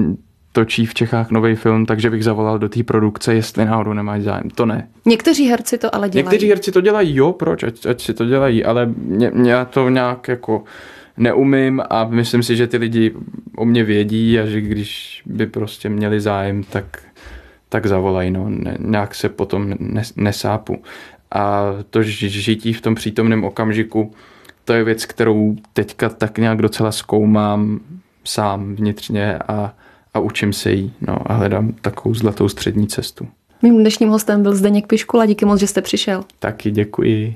točí 0.52 0.86
v 0.86 0.94
Čechách 0.94 1.32
nový 1.32 1.56
film, 1.56 1.86
takže 1.86 2.10
bych 2.10 2.24
zavolal 2.24 2.60
do 2.60 2.70
té 2.70 2.84
produkce, 2.84 3.34
jestli 3.34 3.66
náhodou 3.66 3.94
nemáš 3.94 4.22
zájem. 4.22 4.50
To 4.50 4.66
ne. 4.66 4.88
Někteří 5.06 5.48
herci 5.48 5.78
to 5.78 5.96
ale 5.96 6.10
dělají. 6.10 6.26
Někteří 6.26 6.50
herci 6.50 6.72
to 6.72 6.82
dělají, 6.82 7.16
jo, 7.16 7.32
proč, 7.32 7.64
ať, 7.64 7.86
ať 7.86 8.02
si 8.02 8.14
to 8.14 8.26
dělají, 8.26 8.66
ale 8.66 8.86
mě, 8.86 9.32
mě 9.34 9.54
to 9.70 9.90
nějak 9.90 10.28
jako 10.28 10.64
neumím 11.18 11.82
a 11.90 12.04
myslím 12.04 12.44
si, 12.44 12.56
že 12.56 12.68
ty 12.68 12.78
lidi 12.78 13.14
o 13.56 13.66
mě 13.66 13.84
vědí 13.84 14.40
a 14.40 14.46
že 14.46 14.62
když 14.62 15.22
by 15.26 15.48
prostě 15.48 15.90
měli 15.90 16.22
zájem, 16.22 16.64
tak, 16.64 17.04
tak 17.70 17.86
zavolají, 17.86 18.32
no, 18.32 18.46
ne, 18.50 18.78
nějak 18.80 19.16
se 19.16 19.30
potom 19.30 19.74
nesápu. 20.16 20.84
A 21.32 21.64
to 21.90 22.04
žití 22.04 22.74
v 22.74 22.82
tom 22.82 22.96
přítomném 22.96 23.44
okamžiku, 23.44 24.14
to 24.66 24.74
je 24.74 24.84
věc, 24.84 25.06
kterou 25.06 25.56
teďka 25.74 26.10
tak 26.10 26.38
nějak 26.38 26.62
docela 26.62 26.92
zkoumám 26.92 27.80
sám 28.24 28.76
vnitřně 28.76 29.38
a, 29.38 29.74
a 30.14 30.20
učím 30.20 30.54
se 30.54 30.72
jí 30.72 30.94
no, 31.02 31.32
a 31.32 31.34
hledám 31.34 31.74
takovou 31.82 32.16
zlatou 32.16 32.50
střední 32.50 32.88
cestu. 32.88 33.28
Mým 33.62 33.78
dnešním 33.78 34.10
hostem 34.10 34.44
byl 34.44 34.56
Zdeněk 34.56 34.88
Piškula, 34.88 35.26
díky 35.26 35.46
moc, 35.46 35.60
že 35.60 35.68
jste 35.68 35.82
přišel. 35.82 36.24
Taky 36.40 36.72
děkuji. 36.72 37.36